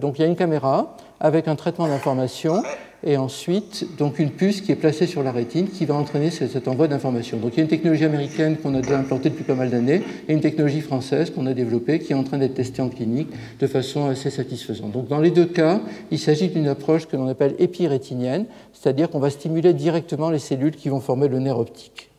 donc 0.00 0.18
il 0.18 0.22
y 0.22 0.24
a 0.24 0.28
une 0.28 0.36
caméra 0.36 0.96
avec 1.20 1.48
un 1.48 1.56
traitement 1.56 1.88
d'information 1.88 2.62
et 3.06 3.16
ensuite 3.16 3.86
donc 3.98 4.18
une 4.18 4.30
puce 4.30 4.60
qui 4.62 4.72
est 4.72 4.76
placée 4.76 5.06
sur 5.06 5.22
la 5.22 5.30
rétine 5.30 5.68
qui 5.68 5.84
va 5.84 5.94
entraîner 5.94 6.30
cet 6.30 6.68
envoi 6.68 6.88
d'informations. 6.88 7.38
Donc 7.38 7.52
il 7.54 7.56
y 7.58 7.60
a 7.60 7.62
une 7.64 7.68
technologie 7.68 8.04
américaine 8.04 8.56
qu'on 8.56 8.74
a 8.74 8.80
déjà 8.80 8.98
implantée 8.98 9.30
depuis 9.30 9.44
pas 9.44 9.54
mal 9.54 9.70
d'années 9.70 10.02
et 10.26 10.32
une 10.32 10.40
technologie 10.40 10.80
française 10.80 11.30
qu'on 11.30 11.46
a 11.46 11.52
développée 11.52 11.98
qui 11.98 12.12
est 12.12 12.16
en 12.16 12.24
train 12.24 12.38
d'être 12.38 12.54
testée 12.54 12.82
en 12.82 12.88
clinique 12.88 13.28
de 13.60 13.66
façon 13.66 14.06
assez 14.06 14.30
satisfaisante. 14.30 14.92
Donc 14.92 15.08
dans 15.08 15.20
les 15.20 15.30
deux 15.30 15.46
cas, 15.46 15.80
il 16.10 16.18
s'agit 16.18 16.48
d'une 16.48 16.68
approche 16.68 17.06
que 17.06 17.16
l'on 17.16 17.28
appelle 17.28 17.54
épirétinienne, 17.58 18.46
c'est-à-dire 18.72 19.10
qu'on 19.10 19.20
va 19.20 19.30
stimuler 19.30 19.74
directement 19.74 20.30
les 20.30 20.38
cellules 20.38 20.76
qui 20.76 20.88
vont 20.88 21.00
former 21.00 21.28
le 21.28 21.38
nerf 21.38 21.58
optique. 21.58 22.13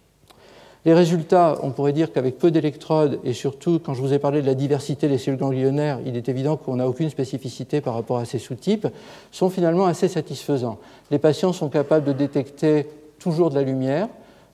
Les 0.86 0.94
résultats, 0.94 1.58
on 1.64 1.72
pourrait 1.72 1.94
dire 1.94 2.14
qu'avec 2.14 2.38
peu 2.38 2.52
d'électrodes, 2.52 3.20
et 3.24 3.34
surtout 3.34 3.80
quand 3.84 3.96
je 3.96 4.02
vous 4.02 4.14
ai 4.14 4.20
parlé 4.20 4.44
de 4.44 4.46
la 4.46 4.54
diversité 4.54 5.08
des 5.08 5.18
cellules 5.18 5.40
ganglionnaires, 5.40 6.00
il 6.06 6.16
est 6.16 6.30
évident 6.30 6.58
qu'on 6.58 6.76
n'a 6.76 6.88
aucune 6.88 7.10
spécificité 7.10 7.82
par 7.82 7.96
rapport 7.96 8.18
à 8.18 8.26
ces 8.26 8.38
sous-types, 8.38 8.88
sont 9.32 9.50
finalement 9.50 9.88
assez 9.88 10.08
satisfaisants. 10.08 10.78
Les 11.10 11.18
patients 11.18 11.54
sont 11.54 11.70
capables 11.70 12.06
de 12.06 12.14
détecter 12.14 12.86
toujours 13.18 13.50
de 13.50 13.56
la 13.56 13.64
lumière, 13.64 14.10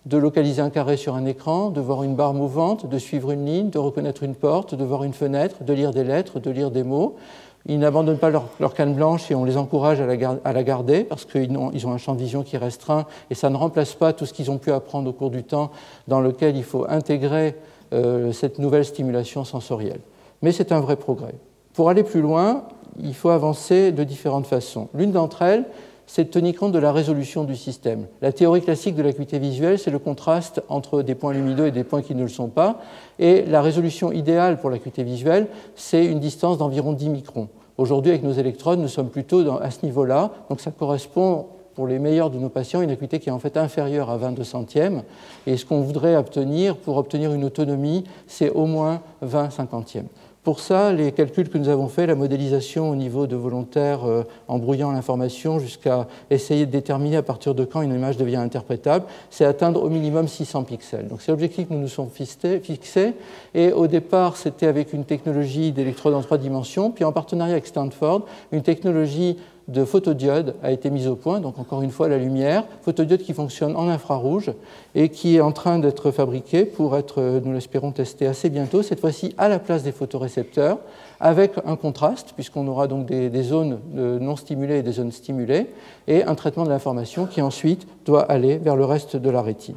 de 0.05 0.17
localiser 0.17 0.61
un 0.61 0.69
carré 0.69 0.95
sur 0.95 1.15
un 1.15 1.25
écran, 1.25 1.69
de 1.69 1.81
voir 1.81 2.01
une 2.01 2.15
barre 2.15 2.33
mouvante, 2.33 2.87
de 2.87 2.97
suivre 2.97 3.31
une 3.31 3.45
ligne, 3.45 3.69
de 3.69 3.77
reconnaître 3.77 4.23
une 4.23 4.35
porte, 4.35 4.73
de 4.73 4.85
voir 4.85 5.03
une 5.03 5.13
fenêtre, 5.13 5.65
de 5.65 5.73
lire 5.73 5.91
des 5.91 6.05
lettres, 6.05 6.39
de 6.39 6.49
lire 6.49 6.71
des 6.71 6.83
mots. 6.83 7.17
Ils 7.67 7.79
n'abandonnent 7.79 8.17
pas 8.17 8.31
leur, 8.31 8.73
canne 8.73 8.95
blanche 8.95 9.29
et 9.29 9.35
on 9.35 9.45
les 9.45 9.57
encourage 9.57 10.01
à 10.01 10.05
la, 10.07 10.63
garder 10.63 11.03
parce 11.03 11.25
qu'ils 11.25 11.55
ont, 11.57 11.71
un 11.71 11.97
champ 11.97 12.15
de 12.15 12.19
vision 12.19 12.43
qui 12.43 12.55
est 12.55 12.59
restreint 12.59 13.05
et 13.29 13.35
ça 13.35 13.49
ne 13.49 13.55
remplace 13.55 13.93
pas 13.93 14.13
tout 14.13 14.25
ce 14.25 14.33
qu'ils 14.33 14.49
ont 14.49 14.57
pu 14.57 14.71
apprendre 14.71 15.09
au 15.09 15.13
cours 15.13 15.29
du 15.29 15.43
temps 15.43 15.71
dans 16.07 16.21
lequel 16.21 16.57
il 16.57 16.63
faut 16.63 16.85
intégrer 16.89 17.55
euh, 17.93 18.31
cette 18.31 18.57
nouvelle 18.57 18.85
stimulation 18.85 19.43
sensorielle. 19.43 19.99
Mais 20.41 20.51
c'est 20.51 20.71
un 20.71 20.79
vrai 20.79 20.95
progrès. 20.95 21.35
Pour 21.73 21.89
aller 21.89 22.03
plus 22.03 22.21
loin, 22.21 22.63
il 22.99 23.13
faut 23.13 23.29
avancer 23.29 23.91
de 23.91 24.03
différentes 24.03 24.47
façons. 24.47 24.89
L'une 24.93 25.11
d'entre 25.11 25.43
elles, 25.43 25.65
c'est 26.13 26.25
de 26.25 26.29
tenir 26.29 26.57
compte 26.57 26.73
de 26.73 26.77
la 26.77 26.91
résolution 26.91 27.45
du 27.45 27.55
système. 27.55 28.05
La 28.21 28.33
théorie 28.33 28.61
classique 28.61 28.95
de 28.95 29.01
l'acuité 29.01 29.39
visuelle, 29.39 29.79
c'est 29.79 29.91
le 29.91 29.97
contraste 29.97 30.61
entre 30.67 31.03
des 31.03 31.15
points 31.15 31.31
lumineux 31.31 31.67
et 31.67 31.71
des 31.71 31.85
points 31.85 32.01
qui 32.01 32.15
ne 32.15 32.23
le 32.23 32.27
sont 32.27 32.49
pas. 32.49 32.81
Et 33.17 33.45
la 33.45 33.61
résolution 33.61 34.11
idéale 34.11 34.59
pour 34.59 34.69
l'acuité 34.69 35.03
visuelle, 35.03 35.47
c'est 35.73 36.03
une 36.03 36.19
distance 36.19 36.57
d'environ 36.57 36.91
10 36.91 37.07
microns. 37.07 37.47
Aujourd'hui, 37.77 38.11
avec 38.11 38.23
nos 38.23 38.33
électrodes, 38.33 38.79
nous 38.79 38.89
sommes 38.89 39.07
plutôt 39.07 39.57
à 39.61 39.71
ce 39.71 39.85
niveau-là. 39.85 40.31
Donc 40.49 40.59
ça 40.59 40.71
correspond 40.71 41.45
pour 41.75 41.87
les 41.87 41.97
meilleurs 41.97 42.29
de 42.29 42.39
nos 42.39 42.49
patients, 42.49 42.81
une 42.81 42.91
acuité 42.91 43.19
qui 43.19 43.29
est 43.29 43.31
en 43.31 43.39
fait 43.39 43.55
inférieure 43.55 44.09
à 44.09 44.17
22 44.17 44.43
centièmes. 44.43 45.03
Et 45.47 45.55
ce 45.55 45.65
qu'on 45.65 45.79
voudrait 45.79 46.17
obtenir 46.17 46.75
pour 46.75 46.97
obtenir 46.97 47.31
une 47.31 47.45
autonomie, 47.45 48.03
c'est 48.27 48.49
au 48.49 48.65
moins 48.65 48.99
20 49.21 49.49
cinquantièmes. 49.51 50.07
Pour 50.43 50.59
ça, 50.59 50.91
les 50.91 51.11
calculs 51.11 51.49
que 51.49 51.59
nous 51.59 51.69
avons 51.69 51.87
faits, 51.87 52.07
la 52.07 52.15
modélisation 52.15 52.89
au 52.89 52.95
niveau 52.95 53.27
de 53.27 53.35
volontaires 53.35 54.05
euh, 54.05 54.23
en 54.47 54.57
l'information 54.91 55.59
jusqu'à 55.59 56.07
essayer 56.31 56.65
de 56.65 56.71
déterminer 56.71 57.17
à 57.17 57.21
partir 57.21 57.53
de 57.53 57.63
quand 57.63 57.83
une 57.83 57.93
image 57.93 58.17
devient 58.17 58.37
interprétable, 58.37 59.05
c'est 59.29 59.45
atteindre 59.45 59.83
au 59.83 59.89
minimum 59.89 60.27
600 60.27 60.63
pixels. 60.63 61.07
Donc 61.07 61.21
c'est 61.21 61.31
l'objectif 61.31 61.67
que 61.67 61.73
nous 61.75 61.81
nous 61.81 61.87
sommes 61.87 62.09
fixés. 62.09 63.13
Et 63.53 63.71
au 63.71 63.85
départ, 63.85 64.35
c'était 64.35 64.65
avec 64.65 64.93
une 64.93 65.05
technologie 65.05 65.73
d'électrode 65.73 66.15
en 66.15 66.21
trois 66.23 66.39
dimensions, 66.39 66.89
puis 66.89 67.03
en 67.03 67.11
partenariat 67.11 67.53
avec 67.53 67.67
Stanford, 67.67 68.25
une 68.51 68.63
technologie 68.63 69.37
de 69.67 69.85
photodiode 69.85 70.55
a 70.63 70.71
été 70.71 70.89
mise 70.89 71.07
au 71.07 71.15
point, 71.15 71.39
donc 71.39 71.59
encore 71.59 71.81
une 71.81 71.91
fois 71.91 72.07
la 72.07 72.17
lumière, 72.17 72.65
photodiode 72.81 73.21
qui 73.21 73.33
fonctionne 73.33 73.75
en 73.75 73.87
infrarouge 73.87 74.51
et 74.95 75.09
qui 75.09 75.37
est 75.37 75.41
en 75.41 75.51
train 75.51 75.79
d'être 75.79 76.11
fabriquée 76.11 76.65
pour 76.65 76.97
être, 76.97 77.41
nous 77.43 77.53
l'espérons, 77.53 77.91
testée 77.91 78.27
assez 78.27 78.49
bientôt, 78.49 78.81
cette 78.81 78.99
fois-ci 78.99 79.33
à 79.37 79.47
la 79.47 79.59
place 79.59 79.83
des 79.83 79.91
photorécepteurs, 79.91 80.79
avec 81.19 81.53
un 81.65 81.75
contraste, 81.75 82.33
puisqu'on 82.33 82.67
aura 82.67 82.87
donc 82.87 83.05
des, 83.05 83.43
zones 83.43 83.79
non 83.93 84.35
stimulées 84.35 84.79
et 84.79 84.83
des 84.83 84.93
zones 84.93 85.11
stimulées, 85.11 85.67
et 86.07 86.23
un 86.23 86.35
traitement 86.35 86.63
de 86.63 86.69
l'information 86.69 87.25
qui 87.25 87.41
ensuite 87.41 87.87
doit 88.05 88.23
aller 88.23 88.57
vers 88.57 88.75
le 88.75 88.85
reste 88.85 89.15
de 89.15 89.29
la 89.29 89.41
rétine. 89.41 89.75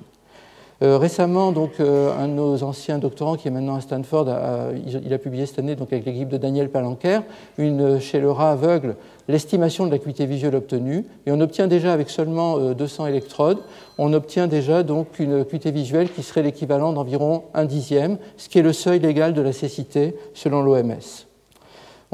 Euh, 0.83 0.99
récemment, 0.99 1.53
donc, 1.53 1.73
euh, 1.79 2.13
un 2.19 2.27
de 2.27 2.33
nos 2.33 2.63
anciens 2.65 2.99
doctorants, 2.99 3.37
qui 3.37 3.47
est 3.47 3.51
maintenant 3.51 3.77
à 3.77 3.81
Stanford, 3.81 4.27
il 4.75 5.13
a 5.13 5.19
publié 5.19 5.47
cette 5.47 5.61
année 5.61 5.77
donc, 5.77 5.93
avec 5.93 6.05
l'équipe 6.05 6.29
de 6.29 6.37
Daniel 6.37 6.69
Palanquer, 6.69 7.21
une, 7.59 8.01
chez 8.01 8.19
le 8.19 8.31
rat 8.31 8.51
aveugle, 8.51 8.97
l'estimation 9.29 9.87
de 9.87 9.91
l'acuité 9.91 10.27
visuelle 10.27 10.55
obtenue. 10.55 11.05
Et 11.27 11.33
on 11.33 11.41
obtient 11.41 11.67
déjà, 11.67 11.93
avec 11.93 12.11
seulement 12.11 12.59
200 12.73 13.07
électrodes, 13.07 13.59
on 13.99 14.13
obtient 14.13 14.47
déjà 14.47 14.83
donc 14.83 15.19
une 15.19 15.41
acuité 15.41 15.71
visuelle 15.71 16.11
qui 16.11 16.23
serait 16.23 16.43
l'équivalent 16.43 16.93
d'environ 16.93 17.45
un 17.55 17.65
dixième, 17.65 18.19
ce 18.37 18.49
qui 18.49 18.59
est 18.59 18.63
le 18.63 18.73
seuil 18.73 18.99
légal 18.99 19.35
de 19.35 19.43
la 19.43 19.53
cécité 19.53 20.15
selon 20.35 20.63
l'OMS. 20.63 21.27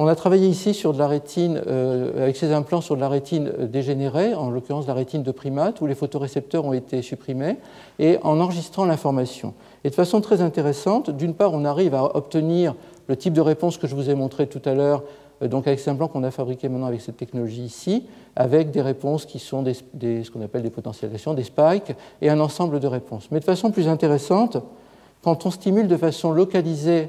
On 0.02 0.06
a 0.06 0.14
travaillé 0.14 0.46
ici 0.46 0.72
sur 0.72 0.94
la 0.94 1.06
rétine, 1.06 1.60
euh, 1.66 2.22
avec 2.22 2.34
ces 2.34 2.52
implants 2.52 2.80
sur 2.80 2.96
de 2.96 3.02
la 3.02 3.08
rétine 3.10 3.52
dégénérée, 3.70 4.32
en 4.32 4.48
l'occurrence 4.48 4.86
la 4.86 4.94
rétine 4.94 5.22
de 5.22 5.30
primate, 5.30 5.82
où 5.82 5.86
les 5.86 5.94
photorécepteurs 5.94 6.64
ont 6.64 6.72
été 6.72 7.02
supprimés, 7.02 7.58
et 7.98 8.16
en 8.22 8.40
enregistrant 8.40 8.86
l'information. 8.86 9.52
Et 9.84 9.90
de 9.90 9.94
façon 9.94 10.22
très 10.22 10.40
intéressante, 10.40 11.10
d'une 11.10 11.34
part, 11.34 11.52
on 11.52 11.66
arrive 11.66 11.94
à 11.94 12.16
obtenir 12.16 12.74
le 13.08 13.16
type 13.16 13.34
de 13.34 13.42
réponse 13.42 13.76
que 13.76 13.86
je 13.86 13.94
vous 13.94 14.08
ai 14.08 14.14
montré 14.14 14.46
tout 14.46 14.62
à 14.64 14.72
l'heure, 14.72 15.02
euh, 15.02 15.04
donc 15.48 15.66
avec 15.66 15.80
ces 15.80 15.90
implants 15.90 16.08
qu'on 16.08 16.22
a 16.22 16.30
fabriqués 16.30 16.68
maintenant 16.68 16.86
avec 16.86 17.00
cette 17.00 17.16
technologie 17.16 17.62
ici, 17.62 18.04
avec 18.36 18.70
des 18.70 18.82
réponses 18.82 19.24
qui 19.24 19.38
sont 19.38 19.64
ce 19.64 20.30
qu'on 20.30 20.42
appelle 20.42 20.62
des 20.62 20.70
potentialisations, 20.70 21.34
des 21.34 21.44
spikes, 21.44 21.94
et 22.20 22.28
un 22.28 22.40
ensemble 22.40 22.80
de 22.80 22.86
réponses. 22.86 23.28
Mais 23.30 23.40
de 23.40 23.44
façon 23.44 23.70
plus 23.70 23.88
intéressante, 23.88 24.58
quand 25.22 25.46
on 25.46 25.50
stimule 25.50 25.88
de 25.88 25.96
façon 25.96 26.32
localisée 26.32 27.08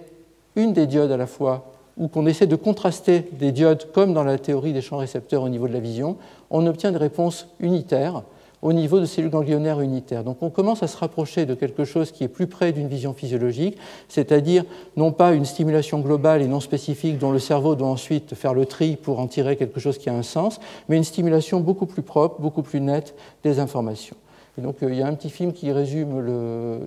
une 0.56 0.74
des 0.74 0.88
diodes 0.88 1.12
à 1.12 1.18
la 1.18 1.28
fois 1.28 1.72
ou 1.98 2.08
qu'on 2.08 2.26
essaie 2.26 2.48
de 2.48 2.56
contraster 2.56 3.30
des 3.34 3.52
diodes 3.52 3.92
comme 3.92 4.14
dans 4.14 4.24
la 4.24 4.38
théorie 4.38 4.74
des 4.74 4.82
champs 4.82 4.98
récepteurs 4.98 5.44
au 5.44 5.50
niveau 5.50 5.68
de 5.68 5.74
la 5.74 5.80
vision, 5.80 6.18
on 6.50 6.66
obtient 6.68 6.92
des 6.92 6.98
réponses 6.98 7.48
unitaires 7.60 8.24
au 8.62 8.74
niveau 8.74 9.00
de 9.00 9.06
cellules 9.06 9.32
ganglionnaires 9.32 9.82
unitaires. 9.82 10.24
Donc 10.24 10.38
on 10.42 10.50
commence 10.50 10.84
à 10.84 10.88
se 10.88 10.98
rapprocher 10.98 11.46
de 11.46 11.56
quelque 11.56 11.84
chose 11.86 12.12
qui 12.12 12.24
est 12.24 12.28
plus 12.28 12.48
près 12.48 12.72
d'une 12.72 12.88
vision 12.88 13.14
physiologique, 13.14 13.78
c'est-à-dire 14.08 14.66
non 14.98 15.12
pas 15.12 15.34
une 15.34 15.46
stimulation 15.46 16.00
globale 16.00 16.42
et 16.42 16.48
non 16.48 16.60
spécifique 16.60 17.18
dont 17.18 17.32
le 17.32 17.40
cerveau 17.40 17.76
doit 17.76 17.88
ensuite 17.88 18.36
faire 18.36 18.54
le 18.54 18.66
tri 18.66 18.96
pour 18.96 19.20
en 19.20 19.28
tirer 19.28 19.56
quelque 19.56 19.80
chose 19.80 19.98
qui 19.98 20.10
a 20.10 20.14
un 20.14 20.24
sens, 20.24 20.60
mais 20.90 20.98
une 20.98 21.04
stimulation 21.04 21.60
beaucoup 21.60 21.86
plus 21.86 22.04
propre, 22.04 22.42
beaucoup 22.42 22.62
plus 22.62 22.82
nette 22.82 23.16
des 23.44 23.60
informations. 23.60 24.16
Et 24.58 24.62
donc, 24.62 24.84
euh, 24.84 24.90
il 24.92 24.98
y 24.98 25.02
a 25.02 25.08
un 25.08 25.14
petit 25.14 25.30
film 25.30 25.54
qui 25.54 25.72
résume 25.72 26.20
le, 26.20 26.80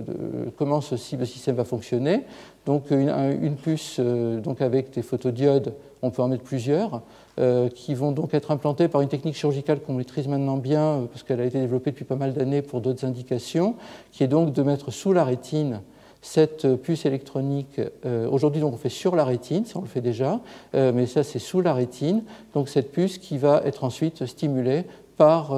comment 0.59 0.81
ce 0.81 0.97
système 0.97 1.57
va 1.57 1.65
fonctionner. 1.65 2.23
Donc, 2.67 2.91
une, 2.91 3.57
puce 3.57 3.97
euh, 3.99 4.41
donc 4.41 4.61
avec 4.61 4.91
des 4.93 5.03
photodiodes, 5.03 5.73
on 6.03 6.11
peut 6.11 6.23
en 6.23 6.29
mettre 6.29 6.43
plusieurs, 6.43 6.97
euh, 6.97 6.99
qui 7.75 7.95
vont 7.95 8.13
donc 8.13 8.33
être 8.35 8.51
implantées 8.51 8.89
par 8.89 9.01
une 9.01 9.09
technique 9.09 9.35
chirurgicale 9.35 9.81
qu'on 9.81 9.95
maîtrise 9.95 10.29
maintenant 10.29 10.57
bien, 10.57 11.09
parce 11.11 11.23
qu'elle 11.23 11.41
a 11.41 11.45
été 11.45 11.59
développée 11.59 11.91
depuis 11.91 12.05
pas 12.05 12.17
mal 12.17 12.33
d'années 12.33 12.63
pour 12.63 12.81
d'autres 12.81 13.05
indications, 13.05 13.75
qui 14.13 14.23
est 14.23 14.29
donc 14.29 14.53
de 14.53 14.63
mettre 14.63 14.91
sous 14.91 15.13
la 15.13 15.25
rétine 15.25 15.81
cette 16.23 16.77
puce 16.77 17.05
électronique, 17.05 17.81
aujourd'hui 18.31 18.61
donc 18.61 18.73
on 18.73 18.77
fait 18.79 18.89
sur 18.89 19.15
la 19.15 19.25
rétine, 19.25 19.67
ça 19.67 19.79
on 19.79 19.83
le 19.83 19.89
fait 19.89 20.01
déjà, 20.01 20.41
mais 20.73 21.07
ça 21.07 21.23
c'est 21.23 21.39
sous 21.39 21.61
la 21.61 21.75
rétine, 21.75 22.23
donc 22.55 22.69
cette 22.69 22.93
puce 22.93 23.19
qui 23.19 23.37
va 23.37 23.63
être 23.65 23.85
ensuite 23.85 24.25
stimulée 24.27 24.85
par 25.17 25.51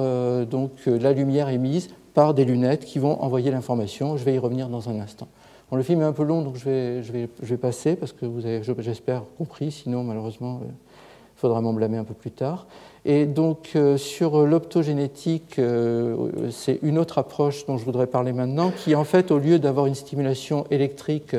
donc, 0.45 0.71
la 0.85 1.13
lumière 1.13 1.49
émise 1.49 1.89
par 2.17 2.33
des 2.33 2.45
lunettes 2.45 2.83
qui 2.83 2.97
vont 2.97 3.21
envoyer 3.21 3.51
l'information. 3.51 4.17
Je 4.17 4.25
vais 4.25 4.33
y 4.33 4.39
revenir 4.39 4.69
dans 4.69 4.89
un 4.89 4.99
instant. 4.99 5.27
le 5.71 5.83
film 5.83 6.01
est 6.01 6.05
un 6.05 6.13
peu 6.13 6.23
long, 6.23 6.41
donc 6.41 6.55
je 6.55 6.65
vais, 6.65 7.03
je 7.03 7.11
vais, 7.11 7.29
je 7.39 7.45
vais 7.45 7.57
passer 7.57 7.95
parce 7.95 8.11
que 8.11 8.25
vous 8.25 8.43
avez, 8.47 8.63
j'espère, 8.79 9.21
compris. 9.37 9.69
Sinon, 9.69 10.03
malheureusement, 10.03 10.61
euh, 10.63 10.65
il 11.37 11.39
faudra 11.39 11.61
m'en 11.61 11.71
blâmer 11.73 11.97
un 11.97 12.03
peu 12.03 12.15
plus 12.15 12.31
tard. 12.31 12.65
Et 13.05 13.25
donc, 13.25 13.69
euh, 13.75 13.95
sur 13.95 14.45
l'optogénétique, 14.45 15.59
euh, 15.59 16.49
c'est 16.51 16.79
une 16.81 16.97
autre 16.97 17.19
approche 17.19 17.65
dont 17.65 17.77
je 17.77 17.85
voudrais 17.85 18.07
parler 18.07 18.33
maintenant, 18.33 18.71
qui, 18.71 18.95
en 18.95 19.05
fait, 19.05 19.31
au 19.31 19.37
lieu 19.37 19.59
d'avoir 19.59 19.85
une 19.85 19.95
stimulation 19.95 20.65
électrique 20.71 21.35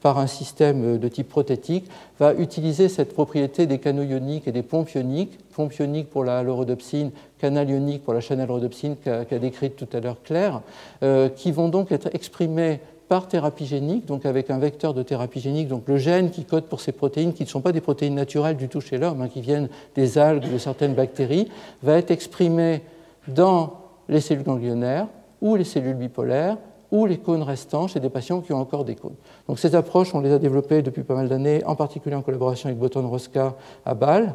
par 0.00 0.18
un 0.18 0.26
système 0.26 0.98
de 0.98 1.08
type 1.08 1.28
prothétique, 1.28 1.84
va 2.18 2.34
utiliser 2.34 2.88
cette 2.88 3.12
propriété 3.14 3.66
des 3.66 3.78
canaux 3.78 4.02
ioniques 4.02 4.48
et 4.48 4.52
des 4.52 4.62
pompes 4.62 4.92
ioniques, 4.94 5.38
pompes 5.54 5.74
ioniques 5.78 6.10
pour 6.10 6.24
la 6.24 6.38
halorodopsine, 6.38 7.12
canal 7.38 7.70
ionique 7.70 8.02
pour 8.02 8.14
la 8.14 8.20
chaîne 8.20 8.40
halorodopsine 8.40 8.96
qu'a 8.96 9.38
décrite 9.38 9.76
tout 9.76 9.88
à 9.92 10.00
l'heure 10.00 10.16
Claire, 10.24 10.62
euh, 11.04 11.28
qui 11.28 11.52
vont 11.52 11.68
donc 11.68 11.92
être 11.92 12.08
exprimés 12.14 12.80
par 13.12 13.28
thérapie 13.28 13.66
génique, 13.66 14.06
donc 14.06 14.24
avec 14.24 14.48
un 14.48 14.56
vecteur 14.56 14.94
de 14.94 15.02
thérapie 15.02 15.38
génique, 15.38 15.68
donc 15.68 15.82
le 15.86 15.98
gène 15.98 16.30
qui 16.30 16.46
code 16.46 16.64
pour 16.64 16.80
ces 16.80 16.92
protéines, 16.92 17.34
qui 17.34 17.42
ne 17.42 17.48
sont 17.48 17.60
pas 17.60 17.70
des 17.70 17.82
protéines 17.82 18.14
naturelles 18.14 18.56
du 18.56 18.70
tout 18.70 18.80
chez 18.80 18.96
l'homme, 18.96 19.20
hein, 19.20 19.28
qui 19.28 19.42
viennent 19.42 19.68
des 19.94 20.16
algues, 20.16 20.50
de 20.50 20.56
certaines 20.56 20.94
bactéries, 20.94 21.50
va 21.82 21.98
être 21.98 22.10
exprimé 22.10 22.80
dans 23.28 23.74
les 24.08 24.22
cellules 24.22 24.44
ganglionnaires 24.44 25.08
ou 25.42 25.56
les 25.56 25.64
cellules 25.64 25.92
bipolaires 25.92 26.56
ou 26.90 27.04
les 27.04 27.18
cônes 27.18 27.42
restants 27.42 27.86
chez 27.86 28.00
des 28.00 28.08
patients 28.08 28.40
qui 28.40 28.54
ont 28.54 28.60
encore 28.60 28.86
des 28.86 28.94
cônes. 28.94 29.16
Donc 29.46 29.58
ces 29.58 29.74
approches, 29.74 30.14
on 30.14 30.20
les 30.20 30.32
a 30.32 30.38
développées 30.38 30.80
depuis 30.80 31.02
pas 31.02 31.14
mal 31.14 31.28
d'années, 31.28 31.62
en 31.66 31.76
particulier 31.76 32.16
en 32.16 32.22
collaboration 32.22 32.70
avec 32.70 32.78
Boton 32.78 33.06
Rosca 33.06 33.56
à 33.84 33.92
Bâle. 33.92 34.34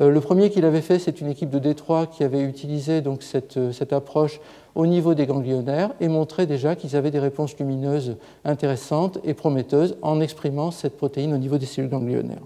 Euh, 0.00 0.10
le 0.10 0.20
premier 0.20 0.50
qu'il 0.50 0.64
avait 0.64 0.80
fait, 0.80 0.98
c'est 0.98 1.20
une 1.20 1.28
équipe 1.28 1.50
de 1.50 1.58
Détroit 1.58 2.06
qui 2.06 2.24
avait 2.24 2.42
utilisé 2.42 3.00
donc 3.00 3.22
cette, 3.22 3.56
euh, 3.56 3.72
approche 3.92 4.40
au 4.74 4.86
niveau 4.86 5.14
des 5.14 5.26
ganglionnaires 5.26 5.90
et 6.00 6.08
montrait 6.08 6.46
déjà 6.46 6.74
qu'ils 6.74 6.96
avaient 6.96 7.12
des 7.12 7.20
réponses 7.20 7.56
lumineuses 7.58 8.16
intéressantes 8.44 9.18
et 9.24 9.34
prometteuses 9.34 9.96
en 10.02 10.20
exprimant 10.20 10.72
cette 10.72 10.96
protéine 10.96 11.32
au 11.32 11.38
niveau 11.38 11.58
des 11.58 11.66
cellules 11.66 11.90
ganglionnaires. 11.90 12.42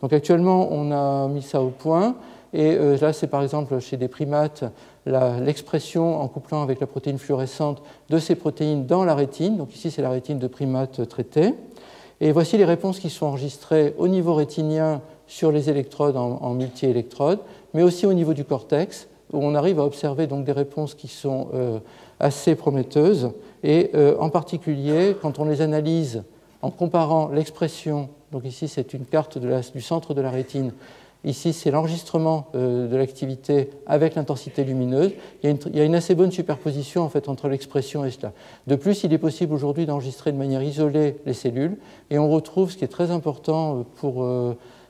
Donc 0.00 0.12
actuellement, 0.12 0.68
on 0.70 0.90
a 0.90 1.28
mis 1.28 1.42
ça 1.42 1.62
au 1.62 1.68
point. 1.68 2.16
Et 2.54 2.74
euh, 2.74 2.96
là, 2.98 3.12
c'est 3.12 3.26
par 3.26 3.42
exemple 3.42 3.78
chez 3.80 3.96
des 3.96 4.08
primates 4.08 4.64
l'expression 5.04 6.20
en 6.20 6.26
couplant 6.26 6.62
avec 6.62 6.80
la 6.80 6.86
protéine 6.88 7.18
fluorescente 7.18 7.80
de 8.10 8.18
ces 8.18 8.34
protéines 8.34 8.86
dans 8.86 9.04
la 9.04 9.14
rétine. 9.14 9.56
Donc 9.56 9.72
ici, 9.72 9.90
c'est 9.90 10.02
la 10.02 10.10
rétine 10.10 10.40
de 10.40 10.48
primates 10.48 11.08
traitée. 11.08 11.54
Et 12.20 12.32
voici 12.32 12.56
les 12.56 12.64
réponses 12.64 12.98
qui 12.98 13.10
sont 13.10 13.26
enregistrées 13.26 13.94
au 13.98 14.08
niveau 14.08 14.34
rétinien 14.34 15.00
sur 15.26 15.52
les 15.52 15.70
électrodes 15.70 16.16
en, 16.16 16.54
multi-électrodes, 16.54 17.40
mais 17.74 17.82
aussi 17.82 18.06
au 18.06 18.12
niveau 18.12 18.34
du 18.34 18.44
cortex, 18.44 19.08
où 19.32 19.38
on 19.38 19.54
arrive 19.54 19.80
à 19.80 19.84
observer 19.84 20.26
donc 20.26 20.44
des 20.44 20.52
réponses 20.52 20.94
qui 20.94 21.08
sont 21.08 21.48
euh, 21.54 21.78
assez 22.20 22.54
prometteuses. 22.54 23.30
Et 23.64 23.90
euh, 23.94 24.16
en 24.20 24.30
particulier, 24.30 25.16
quand 25.20 25.38
on 25.38 25.44
les 25.44 25.60
analyse 25.62 26.22
en 26.62 26.70
comparant 26.70 27.28
l'expression, 27.28 28.08
donc 28.32 28.44
ici 28.44 28.68
c'est 28.68 28.94
une 28.94 29.04
carte 29.04 29.38
du 29.38 29.80
centre 29.80 30.14
de 30.14 30.20
la 30.20 30.30
rétine, 30.30 30.72
Ici, 31.26 31.52
c'est 31.52 31.72
l'enregistrement 31.72 32.46
euh, 32.54 32.86
de 32.86 32.94
l'activité 32.94 33.70
avec 33.86 34.14
l'intensité 34.14 34.62
lumineuse. 34.62 35.10
Il 35.42 35.58
y, 35.74 35.80
a 35.80 35.84
une, 35.84 35.96
assez 35.96 36.14
bonne 36.14 36.30
superposition 36.30 37.02
en 37.02 37.08
fait, 37.08 37.28
entre 37.28 37.48
l'expression 37.48 38.04
et 38.04 38.12
cela. 38.12 38.32
De 38.68 38.76
plus, 38.76 39.02
il 39.02 39.12
est 39.12 39.18
possible 39.18 39.52
aujourd'hui 39.52 39.86
d'enregistrer 39.86 40.30
de 40.30 40.36
manière 40.36 40.62
isolée 40.62 41.16
les 41.26 41.32
cellules 41.32 41.78
et 42.10 42.18
on 42.18 42.30
retrouve, 42.30 42.70
ce 42.70 42.76
qui 42.76 42.84
est 42.84 42.88
très 42.88 43.10
important 43.10 43.84
pour 43.96 44.24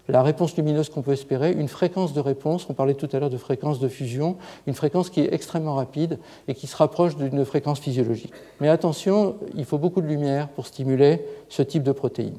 la 0.08 0.22
réponse 0.22 0.56
lumineuse 0.56 0.88
qu'on 0.88 1.02
peut 1.02 1.12
espérer, 1.12 1.52
une 1.52 1.68
fréquence 1.68 2.12
de 2.12 2.20
réponse, 2.20 2.66
on 2.68 2.74
parlait 2.74 2.94
tout 2.94 3.08
à 3.12 3.18
l'heure 3.18 3.30
de 3.30 3.36
fréquence 3.36 3.80
de 3.80 3.88
fusion, 3.88 4.36
une 4.66 4.74
fréquence 4.74 5.10
qui 5.10 5.20
est 5.20 5.32
extrêmement 5.32 5.74
rapide 5.74 6.18
et 6.48 6.54
qui 6.54 6.66
se 6.66 6.76
rapproche 6.76 7.16
d'une 7.16 7.44
fréquence 7.44 7.80
physiologique. 7.80 8.32
Mais 8.60 8.68
attention, 8.68 9.36
il 9.54 9.64
faut 9.64 9.78
beaucoup 9.78 10.00
de 10.00 10.06
lumière 10.06 10.48
pour 10.48 10.66
stimuler 10.66 11.24
ce 11.48 11.62
type 11.62 11.82
de 11.82 11.92
protéines. 11.92 12.38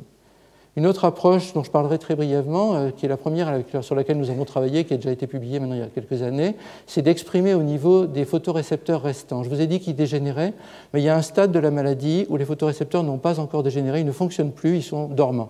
Une 0.78 0.86
autre 0.86 1.06
approche 1.06 1.54
dont 1.54 1.64
je 1.64 1.72
parlerai 1.72 1.98
très 1.98 2.16
brièvement, 2.16 2.76
euh, 2.76 2.90
qui 2.92 3.08
est 3.08 3.10
la 3.10 3.18
première 3.18 3.64
sur 3.82 3.96
laquelle 3.96 4.18
nous 4.18 4.30
avons 4.30 4.46
travaillé, 4.46 4.84
qui 4.84 4.94
a 4.94 4.98
déjà 4.98 5.10
été 5.10 5.26
publiée 5.26 5.60
maintenant 5.60 5.74
il 5.74 5.80
y 5.80 5.84
a 5.84 5.88
quelques 5.88 6.22
années, 6.22 6.56
c'est 6.86 7.02
d'exprimer 7.02 7.56
au 7.56 7.64
niveau 7.64 8.06
des 8.06 8.26
photorécepteurs 8.26 9.02
restants. 9.02 9.42
Je 9.42 9.50
vous 9.50 9.60
ai 9.60 9.66
dit 9.66 9.80
qu'ils 9.80 9.96
dégénéraient, 9.96 10.54
mais 10.94 11.02
il 11.02 11.04
y 11.04 11.10
a 11.10 11.18
un 11.18 11.24
stade 11.24 11.52
de 11.52 11.58
la 11.58 11.72
maladie 11.72 12.28
où 12.30 12.38
les 12.38 12.46
photorécepteurs 12.46 13.02
n'ont 13.02 13.18
pas 13.18 13.40
encore 13.40 13.64
dégénéré, 13.64 14.02
ils 14.02 14.06
ne 14.06 14.12
fonctionnent 14.12 14.52
plus, 14.52 14.78
ils 14.78 14.84
sont 14.84 15.08
dormants. 15.08 15.50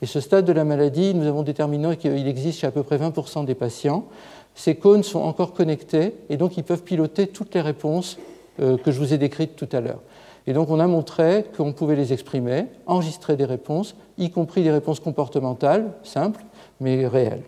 Et 0.00 0.06
ce 0.06 0.20
stade 0.20 0.46
de 0.46 0.52
la 0.54 0.64
maladie, 0.64 1.12
nous 1.14 1.26
avons 1.26 1.42
déterminé 1.42 1.98
qu'il 1.98 2.26
existe 2.26 2.60
chez 2.60 2.66
à 2.66 2.70
peu 2.70 2.82
près 2.82 2.96
20% 2.96 3.44
des 3.44 3.54
patients. 3.54 4.06
Ces 4.54 4.76
cônes 4.76 5.02
sont 5.02 5.20
encore 5.20 5.52
connectés 5.52 6.14
et 6.30 6.38
donc 6.38 6.56
ils 6.56 6.64
peuvent 6.64 6.82
piloter 6.82 7.26
toutes 7.26 7.54
les 7.54 7.60
réponses 7.60 8.16
euh, 8.60 8.78
que 8.78 8.90
je 8.90 8.98
vous 8.98 9.12
ai 9.12 9.18
décrites 9.18 9.54
tout 9.54 9.68
à 9.72 9.82
l'heure. 9.82 10.00
Et 10.46 10.52
donc 10.52 10.70
on 10.70 10.80
a 10.80 10.86
montré 10.86 11.44
qu'on 11.56 11.72
pouvait 11.72 11.96
les 11.96 12.12
exprimer, 12.12 12.66
enregistrer 12.86 13.36
des 13.36 13.44
réponses, 13.44 13.94
y 14.18 14.30
compris 14.30 14.62
des 14.62 14.70
réponses 14.70 15.00
comportementales, 15.00 15.92
simples, 16.02 16.44
mais 16.80 17.06
réelles. 17.06 17.44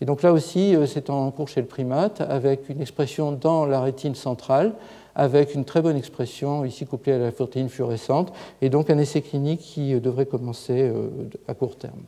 Et 0.00 0.04
donc 0.04 0.22
là 0.22 0.32
aussi, 0.32 0.76
euh, 0.76 0.86
c'est 0.86 1.10
en 1.10 1.30
cours 1.30 1.48
chez 1.48 1.60
le 1.60 1.66
primate, 1.66 2.20
avec 2.20 2.68
une 2.68 2.80
expression 2.80 3.32
dans 3.32 3.66
la 3.66 3.80
rétine 3.80 4.14
centrale, 4.14 4.74
avec 5.14 5.54
une 5.54 5.64
très 5.64 5.82
bonne 5.82 5.96
expression, 5.96 6.64
ici 6.64 6.86
couplée 6.86 7.14
à 7.14 7.18
la 7.18 7.32
protéine 7.32 7.68
fluorescente, 7.68 8.32
et 8.62 8.70
donc 8.70 8.90
un 8.90 8.98
essai 8.98 9.22
clinique 9.22 9.60
qui 9.60 9.94
euh, 9.94 10.00
devrait 10.00 10.26
commencer 10.26 10.88
euh, 10.88 11.08
à 11.48 11.54
court 11.54 11.76
terme. 11.76 12.02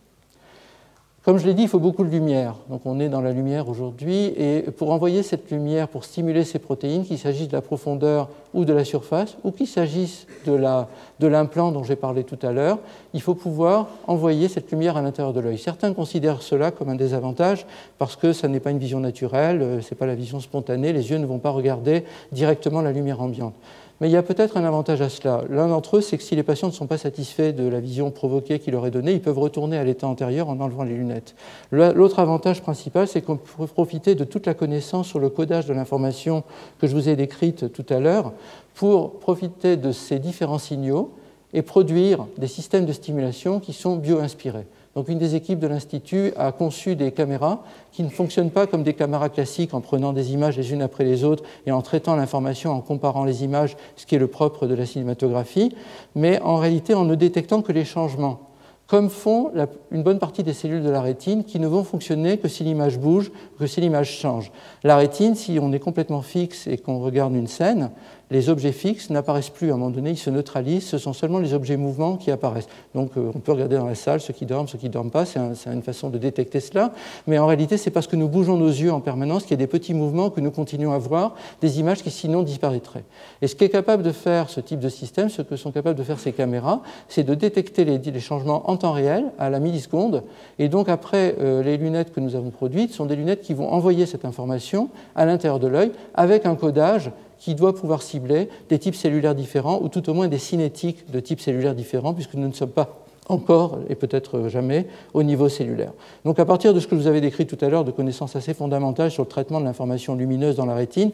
Comme 1.22 1.36
je 1.36 1.46
l'ai 1.46 1.52
dit, 1.52 1.64
il 1.64 1.68
faut 1.68 1.78
beaucoup 1.78 2.02
de 2.02 2.08
lumière. 2.08 2.54
Donc 2.70 2.80
on 2.86 2.98
est 2.98 3.10
dans 3.10 3.20
la 3.20 3.32
lumière 3.32 3.68
aujourd'hui. 3.68 4.32
Et 4.38 4.62
pour 4.62 4.90
envoyer 4.90 5.22
cette 5.22 5.50
lumière, 5.50 5.86
pour 5.88 6.04
stimuler 6.04 6.44
ces 6.44 6.58
protéines, 6.58 7.04
qu'il 7.04 7.18
s'agisse 7.18 7.48
de 7.48 7.52
la 7.52 7.60
profondeur 7.60 8.30
ou 8.54 8.64
de 8.64 8.72
la 8.72 8.86
surface, 8.86 9.36
ou 9.44 9.50
qu'il 9.50 9.66
s'agisse 9.66 10.26
de 10.46 11.26
l'implant 11.26 11.72
dont 11.72 11.84
j'ai 11.84 11.94
parlé 11.94 12.24
tout 12.24 12.38
à 12.40 12.52
l'heure, 12.52 12.78
il 13.12 13.20
faut 13.20 13.34
pouvoir 13.34 13.88
envoyer 14.06 14.48
cette 14.48 14.70
lumière 14.70 14.96
à 14.96 15.02
l'intérieur 15.02 15.34
de 15.34 15.40
l'œil. 15.40 15.58
Certains 15.58 15.92
considèrent 15.92 16.40
cela 16.40 16.70
comme 16.70 16.88
un 16.88 16.94
désavantage 16.94 17.66
parce 17.98 18.16
que 18.16 18.32
ça 18.32 18.48
n'est 18.48 18.60
pas 18.60 18.70
une 18.70 18.78
vision 18.78 19.00
naturelle, 19.00 19.60
euh, 19.60 19.80
ce 19.82 19.92
n'est 19.92 19.98
pas 19.98 20.06
la 20.06 20.14
vision 20.14 20.40
spontanée, 20.40 20.94
les 20.94 21.10
yeux 21.10 21.18
ne 21.18 21.26
vont 21.26 21.38
pas 21.38 21.50
regarder 21.50 22.04
directement 22.32 22.80
la 22.80 22.92
lumière 22.92 23.20
ambiante. 23.20 23.54
Mais 24.00 24.08
il 24.08 24.12
y 24.12 24.16
a 24.16 24.22
peut-être 24.22 24.56
un 24.56 24.64
avantage 24.64 25.02
à 25.02 25.10
cela. 25.10 25.42
L'un 25.50 25.68
d'entre 25.68 25.98
eux, 25.98 26.00
c'est 26.00 26.16
que 26.16 26.22
si 26.22 26.34
les 26.34 26.42
patients 26.42 26.68
ne 26.68 26.72
sont 26.72 26.86
pas 26.86 26.96
satisfaits 26.96 27.52
de 27.52 27.68
la 27.68 27.80
vision 27.80 28.10
provoquée 28.10 28.58
qu'il 28.58 28.72
leur 28.72 28.86
est 28.86 28.90
donnée, 28.90 29.12
ils 29.12 29.20
peuvent 29.20 29.38
retourner 29.38 29.76
à 29.76 29.84
l'état 29.84 30.06
antérieur 30.06 30.48
en 30.48 30.58
enlevant 30.58 30.84
les 30.84 30.94
lunettes. 30.94 31.34
L'autre 31.70 32.18
avantage 32.18 32.62
principal, 32.62 33.06
c'est 33.06 33.20
qu'on 33.20 33.36
peut 33.36 33.66
profiter 33.66 34.14
de 34.14 34.24
toute 34.24 34.46
la 34.46 34.54
connaissance 34.54 35.06
sur 35.06 35.18
le 35.18 35.28
codage 35.28 35.66
de 35.66 35.74
l'information 35.74 36.44
que 36.78 36.86
je 36.86 36.94
vous 36.94 37.10
ai 37.10 37.16
décrite 37.16 37.72
tout 37.72 37.86
à 37.90 38.00
l'heure 38.00 38.32
pour 38.74 39.18
profiter 39.20 39.76
de 39.76 39.92
ces 39.92 40.18
différents 40.18 40.58
signaux 40.58 41.12
et 41.52 41.60
produire 41.60 42.26
des 42.38 42.46
systèmes 42.46 42.86
de 42.86 42.92
stimulation 42.92 43.60
qui 43.60 43.74
sont 43.74 43.96
bio-inspirés. 43.96 44.66
Donc 44.96 45.08
une 45.08 45.18
des 45.18 45.36
équipes 45.36 45.60
de 45.60 45.68
l'Institut 45.68 46.32
a 46.36 46.50
conçu 46.50 46.96
des 46.96 47.12
caméras 47.12 47.62
qui 47.92 48.02
ne 48.02 48.08
fonctionnent 48.08 48.50
pas 48.50 48.66
comme 48.66 48.82
des 48.82 48.94
caméras 48.94 49.28
classiques 49.28 49.72
en 49.72 49.80
prenant 49.80 50.12
des 50.12 50.32
images 50.32 50.56
les 50.56 50.72
unes 50.72 50.82
après 50.82 51.04
les 51.04 51.22
autres 51.22 51.44
et 51.66 51.72
en 51.72 51.80
traitant 51.80 52.16
l'information 52.16 52.72
en 52.72 52.80
comparant 52.80 53.24
les 53.24 53.44
images, 53.44 53.76
ce 53.94 54.04
qui 54.04 54.16
est 54.16 54.18
le 54.18 54.26
propre 54.26 54.66
de 54.66 54.74
la 54.74 54.86
cinématographie, 54.86 55.74
mais 56.16 56.40
en 56.40 56.56
réalité 56.56 56.94
en 56.94 57.04
ne 57.04 57.14
détectant 57.14 57.62
que 57.62 57.72
les 57.72 57.84
changements 57.84 58.50
comme 58.90 59.08
font 59.08 59.52
une 59.92 60.02
bonne 60.02 60.18
partie 60.18 60.42
des 60.42 60.52
cellules 60.52 60.82
de 60.82 60.90
la 60.90 61.00
rétine 61.00 61.44
qui 61.44 61.60
ne 61.60 61.68
vont 61.68 61.84
fonctionner 61.84 62.38
que 62.38 62.48
si 62.48 62.64
l'image 62.64 62.98
bouge, 62.98 63.30
que 63.56 63.68
si 63.68 63.80
l'image 63.80 64.10
change. 64.10 64.50
La 64.82 64.96
rétine, 64.96 65.36
si 65.36 65.60
on 65.62 65.72
est 65.72 65.78
complètement 65.78 66.22
fixe 66.22 66.66
et 66.66 66.76
qu'on 66.76 66.98
regarde 66.98 67.36
une 67.36 67.46
scène, 67.46 67.92
les 68.30 68.48
objets 68.48 68.72
fixes 68.72 69.10
n'apparaissent 69.10 69.50
plus. 69.50 69.70
À 69.70 69.74
un 69.74 69.76
moment 69.76 69.90
donné, 69.90 70.10
ils 70.10 70.18
se 70.18 70.30
neutralisent. 70.30 70.86
Ce 70.86 70.98
sont 70.98 71.12
seulement 71.12 71.38
les 71.38 71.52
objets 71.52 71.76
mouvants 71.76 72.16
qui 72.16 72.30
apparaissent. 72.30 72.68
Donc, 72.94 73.12
euh, 73.16 73.32
on 73.34 73.40
peut 73.40 73.52
regarder 73.52 73.76
dans 73.76 73.86
la 73.86 73.94
salle 73.94 74.20
ceux 74.20 74.32
qui 74.32 74.46
dorment, 74.46 74.68
ceux 74.68 74.78
qui 74.78 74.86
ne 74.86 74.92
dorment 74.92 75.10
pas. 75.10 75.24
C'est 75.24 75.38
une 75.66 75.82
façon 75.82 76.10
de 76.10 76.18
détecter 76.18 76.60
cela. 76.60 76.92
Mais 77.26 77.38
en 77.38 77.46
réalité, 77.46 77.76
c'est 77.76 77.90
parce 77.90 78.06
que 78.06 78.16
nous 78.16 78.28
bougeons 78.28 78.56
nos 78.56 78.68
yeux 78.68 78.92
en 78.92 79.00
permanence 79.00 79.42
qu'il 79.42 79.52
y 79.52 79.54
a 79.54 79.56
des 79.56 79.66
petits 79.66 79.94
mouvements 79.94 80.30
que 80.30 80.40
nous 80.40 80.50
continuons 80.50 80.92
à 80.92 80.98
voir, 80.98 81.34
des 81.60 81.80
images 81.80 82.02
qui 82.02 82.10
sinon 82.10 82.42
disparaîtraient. 82.42 83.04
Et 83.42 83.48
ce 83.48 83.56
qui 83.56 83.64
est 83.64 83.68
capable 83.68 84.02
de 84.02 84.12
faire 84.12 84.48
ce 84.48 84.60
type 84.60 84.80
de 84.80 84.88
système, 84.88 85.28
ce 85.28 85.42
que 85.42 85.56
sont 85.56 85.72
capables 85.72 85.98
de 85.98 86.04
faire 86.04 86.20
ces 86.20 86.32
caméras, 86.32 86.82
c'est 87.08 87.24
de 87.24 87.34
détecter 87.34 87.84
les, 87.84 88.20
changements 88.20 88.70
en 88.70 88.76
temps 88.76 88.92
réel, 88.92 89.24
à 89.38 89.50
la 89.50 89.60
milliseconde. 89.60 90.22
Et 90.58 90.68
donc, 90.68 90.88
après, 90.88 91.36
euh, 91.40 91.62
les 91.62 91.76
lunettes 91.76 92.12
que 92.12 92.20
nous 92.20 92.36
avons 92.36 92.50
produites 92.50 92.92
sont 92.92 93.06
des 93.06 93.16
lunettes 93.16 93.40
qui 93.40 93.54
vont 93.54 93.72
envoyer 93.72 94.06
cette 94.06 94.24
information 94.24 94.88
à 95.16 95.24
l'intérieur 95.24 95.58
de 95.58 95.66
l'œil 95.66 95.92
avec 96.14 96.46
un 96.46 96.54
codage 96.54 97.10
qui 97.40 97.56
doit 97.56 97.74
pouvoir 97.74 98.02
cibler 98.02 98.48
des 98.68 98.78
types 98.78 98.94
cellulaires 98.94 99.34
différents, 99.34 99.80
ou 99.82 99.88
tout 99.88 100.08
au 100.08 100.14
moins 100.14 100.28
des 100.28 100.38
cinétiques 100.38 101.10
de 101.10 101.18
types 101.18 101.40
cellulaires 101.40 101.74
différents, 101.74 102.14
puisque 102.14 102.34
nous 102.34 102.46
ne 102.46 102.52
sommes 102.52 102.70
pas 102.70 103.04
encore, 103.28 103.78
et 103.88 103.94
peut-être 103.94 104.48
jamais, 104.48 104.86
au 105.14 105.22
niveau 105.22 105.48
cellulaire. 105.48 105.92
Donc 106.24 106.38
à 106.38 106.44
partir 106.44 106.74
de 106.74 106.80
ce 106.80 106.86
que 106.86 106.94
vous 106.94 107.06
avez 107.06 107.20
décrit 107.20 107.46
tout 107.46 107.58
à 107.60 107.68
l'heure, 107.68 107.84
de 107.84 107.90
connaissances 107.90 108.36
assez 108.36 108.54
fondamentales 108.54 109.10
sur 109.10 109.22
le 109.22 109.28
traitement 109.28 109.60
de 109.60 109.64
l'information 109.64 110.14
lumineuse 110.14 110.56
dans 110.56 110.66
la 110.66 110.74
rétine, 110.74 111.12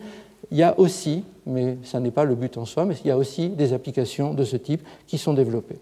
il 0.50 0.58
y 0.58 0.62
a 0.62 0.78
aussi, 0.78 1.24
mais 1.46 1.76
ce 1.82 1.96
n'est 1.96 2.10
pas 2.10 2.24
le 2.24 2.34
but 2.34 2.56
en 2.58 2.64
soi, 2.64 2.84
mais 2.84 2.94
il 3.04 3.08
y 3.08 3.10
a 3.10 3.18
aussi 3.18 3.48
des 3.48 3.72
applications 3.72 4.34
de 4.34 4.44
ce 4.44 4.56
type 4.56 4.82
qui 5.06 5.18
sont 5.18 5.32
développées. 5.32 5.78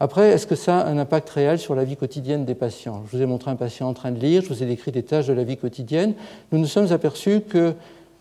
Après, 0.00 0.30
est-ce 0.30 0.46
que 0.46 0.56
ça 0.56 0.80
a 0.80 0.88
un 0.88 0.98
impact 0.98 1.30
réel 1.30 1.58
sur 1.58 1.74
la 1.74 1.84
vie 1.84 1.96
quotidienne 1.96 2.44
des 2.44 2.54
patients? 2.54 3.02
Je 3.06 3.16
vous 3.16 3.22
ai 3.22 3.26
montré 3.26 3.50
un 3.50 3.56
patient 3.56 3.88
en 3.88 3.94
train 3.94 4.10
de 4.10 4.18
lire, 4.18 4.42
je 4.42 4.48
vous 4.48 4.62
ai 4.62 4.66
décrit 4.66 4.92
des 4.92 5.02
tâches 5.02 5.28
de 5.28 5.32
la 5.32 5.44
vie 5.44 5.56
quotidienne. 5.56 6.14
Nous 6.52 6.58
nous 6.58 6.66
sommes 6.66 6.92
aperçus 6.92 7.40
que 7.40 7.74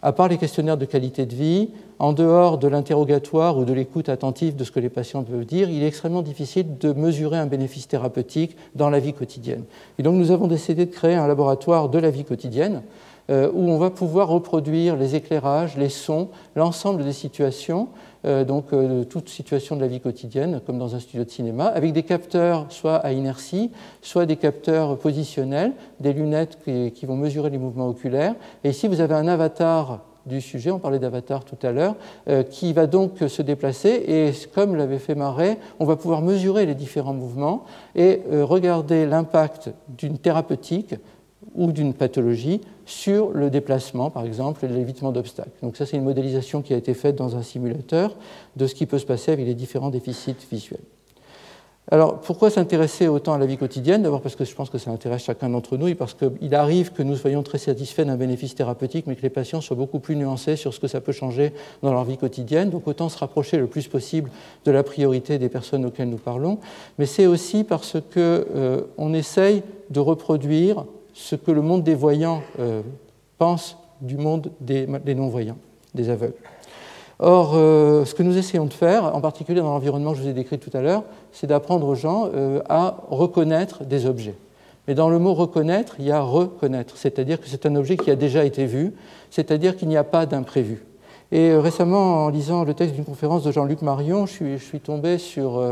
à 0.04 0.12
part 0.12 0.28
les 0.28 0.38
questionnaires 0.38 0.78
de 0.78 0.86
qualité 0.86 1.26
de 1.26 1.34
vie, 1.34 1.70
en 1.98 2.12
dehors 2.12 2.58
de 2.58 2.68
l'interrogatoire 2.68 3.58
ou 3.58 3.63
de 3.63 3.72
l'écoute 3.72 4.10
attentive 4.10 4.58
de 4.58 4.66
ce 4.66 4.72
que 4.72 4.82
les 4.82 4.89
patients 4.89 5.24
peuvent 5.24 5.46
dire, 5.46 5.70
il 5.70 5.82
est 5.82 5.88
extrêmement 5.88 6.22
difficile 6.22 6.78
de 6.78 6.92
mesurer 6.92 7.38
un 7.38 7.46
bénéfice 7.46 7.88
thérapeutique 7.88 8.58
dans 8.76 8.89
la 8.89 9.00
vie 9.00 9.13
quotidienne. 9.13 9.63
Et 9.98 10.04
donc 10.04 10.16
nous 10.16 10.32
avons 10.32 10.48
décidé 10.48 10.86
de 10.86 10.92
créer 10.92 11.16
un 11.16 11.26
laboratoire 11.26 11.88
de 11.88 11.98
la 12.00 12.10
vie 12.10 12.26
quotidienne 12.26 12.82
euh, 13.30 13.50
où 13.54 13.70
on 13.70 13.78
va 13.78 13.89
pouvoir 13.89 14.28
reproduire 14.28 14.98
les 14.98 15.16
éclairages, 15.16 15.78
les 15.78 15.88
sons, 15.88 16.28
l'ensemble 16.58 17.06
des 17.06 17.13
situations, 17.13 17.88
donc 18.23 18.73
euh, 18.73 19.03
toute 19.03 19.29
situation 19.29 19.75
de 19.75 19.81
la 19.81 19.88
vie 19.88 19.99
quotidienne, 19.99 20.62
comme 20.65 20.79
dans 20.79 20.95
un 20.95 20.99
studio 20.99 21.25
de 21.25 21.29
cinéma, 21.29 21.65
avec 21.65 21.93
des 21.93 22.03
capteurs 22.03 22.67
soit 22.69 22.95
à 22.97 23.12
inertie, 23.12 23.71
soit 24.01 24.25
des 24.25 24.38
capteurs 24.38 24.97
positionnels, 24.97 25.73
des 25.99 26.13
lunettes 26.13 26.57
qui, 26.63 27.05
vont 27.05 27.17
mesurer 27.17 27.49
les 27.49 27.57
mouvements 27.57 27.88
oculaires. 27.88 28.36
Et 28.63 28.69
ici, 28.69 28.88
vous 28.88 29.01
avez 29.01 29.15
un 29.15 29.27
avatar 29.27 30.01
du 30.25 30.39
sujet, 30.39 30.71
on 30.71 30.79
parlait 30.79 30.99
d'avatar 30.99 31.43
tout 31.43 31.57
à 31.63 31.73
l'heure, 31.73 31.95
qui 32.49 32.71
va 32.71 32.88
donc 32.88 33.17
se 33.27 33.41
déplacer 33.41 33.89
et 34.07 34.31
comme 34.55 34.77
l'avait 34.77 34.99
fait 34.99 35.15
Marais, 35.15 35.57
on 35.81 35.86
va 35.86 35.97
pouvoir 35.97 36.21
mesurer 36.21 36.65
les 36.65 36.75
différents 36.75 37.13
mouvements 37.13 37.65
et 37.93 38.21
regarder 38.31 39.05
l'impact 39.05 39.71
d'une 39.89 40.17
thérapeutique 40.17 40.95
ou 41.56 41.72
d'une 41.72 41.94
pathologie 41.94 42.62
sur 42.86 43.32
le 43.32 43.50
déplacement, 43.50 44.10
par 44.10 44.26
exemple, 44.26 44.66
et 44.66 44.68
l'évitement 44.68 45.12
d'obstacles. 45.12 45.52
Donc 45.62 45.78
ça, 45.78 45.86
c'est 45.86 45.98
une 45.98 46.04
modélisation 46.04 46.62
qui 46.62 46.74
a 46.74 46.78
été 46.78 46.94
faite 46.94 47.16
dans 47.16 47.36
un 47.36 47.44
simulateur 47.44 48.16
de 48.56 48.68
ce 48.68 48.76
qui 48.76 48.86
peut 48.86 49.00
se 49.00 49.06
passer 49.06 49.32
avec 49.32 49.46
les 49.46 49.56
différents 49.56 49.89
déficits 49.89 50.36
visuels. 50.52 50.82
Alors, 51.92 52.22
pourquoi 52.22 52.50
s'intéresser 52.50 53.10
autant 53.10 53.34
à 53.34 53.38
la 53.38 53.46
vie 53.46 53.58
quotidienne? 53.58 54.04
D'abord 54.04 54.22
parce 54.22 54.38
que 54.38 54.46
je 54.46 54.56
pense 54.56 54.70
que 54.70 54.78
ça 54.78 54.89
intéresse 54.89 55.24
chacun 55.24 55.50
d'entre 55.50 55.76
nous 55.76 55.89
et 55.89 55.96
parce 55.96 56.13
qu'il 56.13 56.56
arrive 56.56 56.94
que 56.94 57.04
nous 57.04 57.18
soyons 57.18 57.44
très 57.44 57.58
satisfaits 57.58 58.04
d'un 58.04 58.16
bénéfice 58.16 58.56
thérapeutique, 58.56 59.06
mais 59.06 59.18
que 59.18 59.22
les 59.22 59.30
patients 59.30 59.60
soient 59.60 59.76
beaucoup 59.76 60.00
plus 60.00 60.16
nuancés 60.16 60.56
sur 60.56 60.74
ce 60.74 60.80
que 60.80 60.88
ça 60.88 61.02
peut 61.02 61.12
changer 61.12 61.52
dans 61.82 61.92
leur 61.92 62.06
vie 62.06 62.18
quotidienne. 62.18 62.70
Donc, 62.70 62.88
autant 62.88 63.10
se 63.10 63.18
rapprocher 63.18 63.58
le 63.58 63.68
plus 63.68 63.89
possible 63.89 64.32
de 64.63 64.72
la 64.72 64.82
priorité 64.82 65.38
des 65.38 65.50
personnes 65.50 65.86
auxquelles 65.86 66.10
nous 66.10 66.18
parlons. 66.18 66.58
Mais 67.00 67.06
c'est 67.06 67.28
aussi 67.28 67.66
parce 67.66 67.94
qu'on 67.94 68.00
euh, 68.16 69.13
essaye 69.13 69.62
de 69.89 70.00
reproduire 70.00 70.86
ce 71.13 71.36
que 71.36 71.52
le 71.52 71.62
monde 71.62 71.84
des 71.84 71.95
voyants 71.95 72.41
euh, 72.60 72.82
pense 73.38 73.78
du 74.02 74.17
monde 74.17 74.52
des, 74.60 74.86
non-voyants, 75.15 75.58
des 75.93 76.10
aveugles. 76.10 76.34
Or, 77.19 77.54
euh, 77.54 78.04
ce 78.04 78.15
que 78.15 78.23
nous 78.23 78.38
essayons 78.38 78.65
de 78.65 78.73
faire, 78.73 79.15
en 79.15 79.21
particulier 79.21 79.62
dans 79.62 79.69
l'environnement 79.69 80.12
que 80.12 80.17
je 80.17 80.23
vous 80.23 80.30
ai 80.30 80.34
décrit 80.34 80.60
tout 80.60 80.76
à 80.76 80.82
l'heure, 80.82 81.04
c'est 81.32 81.47
d'apprendre 81.47 81.88
aux 81.88 81.95
gens 81.95 82.30
euh, 82.34 82.62
à 82.67 82.97
reconnaître 83.10 83.86
des 83.86 84.06
objets. 84.06 84.36
Mais 84.88 84.95
dans 84.95 85.10
le 85.10 85.19
mot 85.19 85.34
reconnaître, 85.34 85.95
il 85.99 86.06
y 86.06 86.12
a 86.12 86.19
reconnaître, 86.19 86.97
c'est-à-dire 86.97 87.39
que 87.39 87.47
c'est 87.47 87.65
un 87.65 87.76
objet 87.76 87.95
qui 87.95 88.12
a 88.12 88.17
déjà 88.17 88.43
été 88.43 88.65
vu, 88.65 88.93
c'est-à-dire 89.30 89.78
qu'il 89.78 89.88
n'y 89.88 89.95
a 89.95 90.04
pas 90.04 90.26
d'imprévu. 90.26 90.84
Et 91.32 91.56
récemment, 91.56 92.26
en 92.26 92.30
lisant 92.30 92.65
le 92.65 92.73
texte 92.73 92.93
d'une 92.93 93.06
conférence 93.06 93.43
de 93.43 93.52
Jean-Luc 93.52 93.82
Marion, 93.82 94.26
je 94.26 94.58
suis, 94.58 94.80
tombé 94.82 95.17
sur 95.17 95.63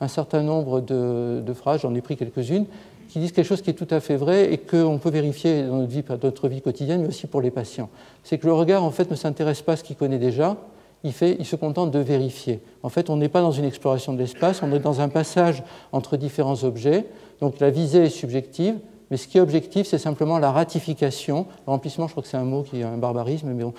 un 0.00 0.08
certain 0.08 0.42
nombre 0.42 0.80
de, 0.80 1.40
de 1.46 1.52
phrases, 1.54 1.82
j'en 1.82 1.94
ai 1.94 2.02
pris 2.02 2.16
quelques-unes, 2.16 2.66
qui 3.08 3.18
disent 3.18 3.32
quelque 3.32 3.46
chose 3.46 3.62
qui 3.62 3.70
est 3.70 3.74
tout 3.74 3.88
à 3.90 4.00
fait 4.00 4.16
vrai 4.16 4.52
et 4.52 4.58
qu'on 4.58 4.98
peut 4.98 5.10
vérifier 5.10 5.62
dans 5.62 5.76
notre 5.78 5.90
vie, 5.90 6.04
notre 6.22 6.48
vie 6.48 6.60
quotidienne, 6.60 7.02
mais 7.02 7.08
aussi 7.08 7.26
pour 7.26 7.40
les 7.40 7.50
patients. 7.50 7.88
C'est 8.24 8.38
que 8.38 8.46
le 8.46 8.52
regard, 8.52 8.84
en 8.84 8.90
fait, 8.90 9.10
ne 9.10 9.16
s'intéresse 9.16 9.62
pas 9.62 9.72
à 9.72 9.76
ce 9.76 9.84
qu'il 9.84 9.96
connaît 9.96 10.18
déjà, 10.18 10.56
il, 11.04 11.44
se 11.46 11.56
contente 11.56 11.90
de 11.90 11.98
vérifier. 11.98 12.60
En 12.82 12.88
fait, 12.88 13.10
on 13.10 13.16
n'est 13.16 13.28
pas 13.28 13.40
dans 13.40 13.52
une 13.52 13.64
exploration 13.64 14.12
de 14.12 14.18
l'espace, 14.18 14.62
on 14.62 14.72
est 14.72 14.78
dans 14.78 15.00
un 15.00 15.08
passage 15.08 15.62
entre 15.92 16.16
différents 16.16 16.64
objets. 16.64 17.06
Donc 17.40 17.60
la 17.60 17.70
visée 17.70 18.04
est 18.04 18.10
subjective, 18.10 18.76
mais 19.10 19.16
ce 19.16 19.28
qui 19.28 19.38
est 19.38 19.40
objectif, 19.40 19.86
c'est 19.86 19.98
simplement 19.98 20.38
la 20.38 20.50
ratification. 20.50 21.46
Le 21.66 21.70
remplissement, 21.70 22.08
je 22.08 22.12
crois 22.12 22.22
que 22.22 22.28
c'est 22.28 22.36
un 22.36 22.44
mot 22.44 22.62
qui 22.62 22.80
est 22.80 22.84
un 22.84 22.96
barbarisme, 22.96 23.48
mais, 23.48 23.62
bon, 23.62 23.72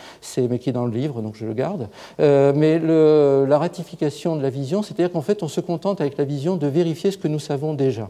mais 0.49 0.59
qui 0.59 0.69
est 0.69 0.73
dans 0.73 0.85
le 0.85 0.91
livre, 0.91 1.21
donc 1.21 1.35
je 1.35 1.45
le 1.45 1.53
garde. 1.53 1.89
Euh, 2.21 2.53
mais 2.55 2.79
la 2.79 3.57
ratification 3.57 4.37
de 4.37 4.41
la 4.41 4.49
vision, 4.49 4.83
c'est-à-dire 4.83 5.11
qu'en 5.11 5.21
fait, 5.21 5.43
on 5.43 5.49
se 5.49 5.59
contente 5.59 5.99
avec 5.99 6.17
la 6.17 6.23
vision 6.23 6.55
de 6.55 6.67
vérifier 6.67 7.11
ce 7.11 7.17
que 7.17 7.27
nous 7.27 7.39
savons 7.39 7.73
déjà. 7.73 8.09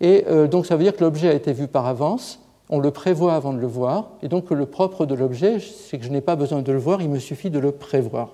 Et 0.00 0.24
euh, 0.28 0.46
donc 0.46 0.66
ça 0.66 0.76
veut 0.76 0.84
dire 0.84 0.96
que 0.96 1.04
l'objet 1.04 1.28
a 1.28 1.34
été 1.34 1.52
vu 1.52 1.68
par 1.68 1.86
avance, 1.86 2.40
on 2.70 2.78
le 2.78 2.90
prévoit 2.90 3.34
avant 3.34 3.52
de 3.52 3.58
le 3.58 3.66
voir, 3.66 4.10
et 4.22 4.28
donc 4.28 4.50
le 4.50 4.66
propre 4.66 5.04
de 5.04 5.14
l'objet, 5.14 5.58
c'est 5.60 5.98
que 5.98 6.04
je 6.04 6.10
n'ai 6.10 6.20
pas 6.20 6.36
besoin 6.36 6.62
de 6.62 6.72
le 6.72 6.78
voir, 6.78 7.02
il 7.02 7.10
me 7.10 7.18
suffit 7.18 7.50
de 7.50 7.58
le 7.58 7.72
prévoir. 7.72 8.30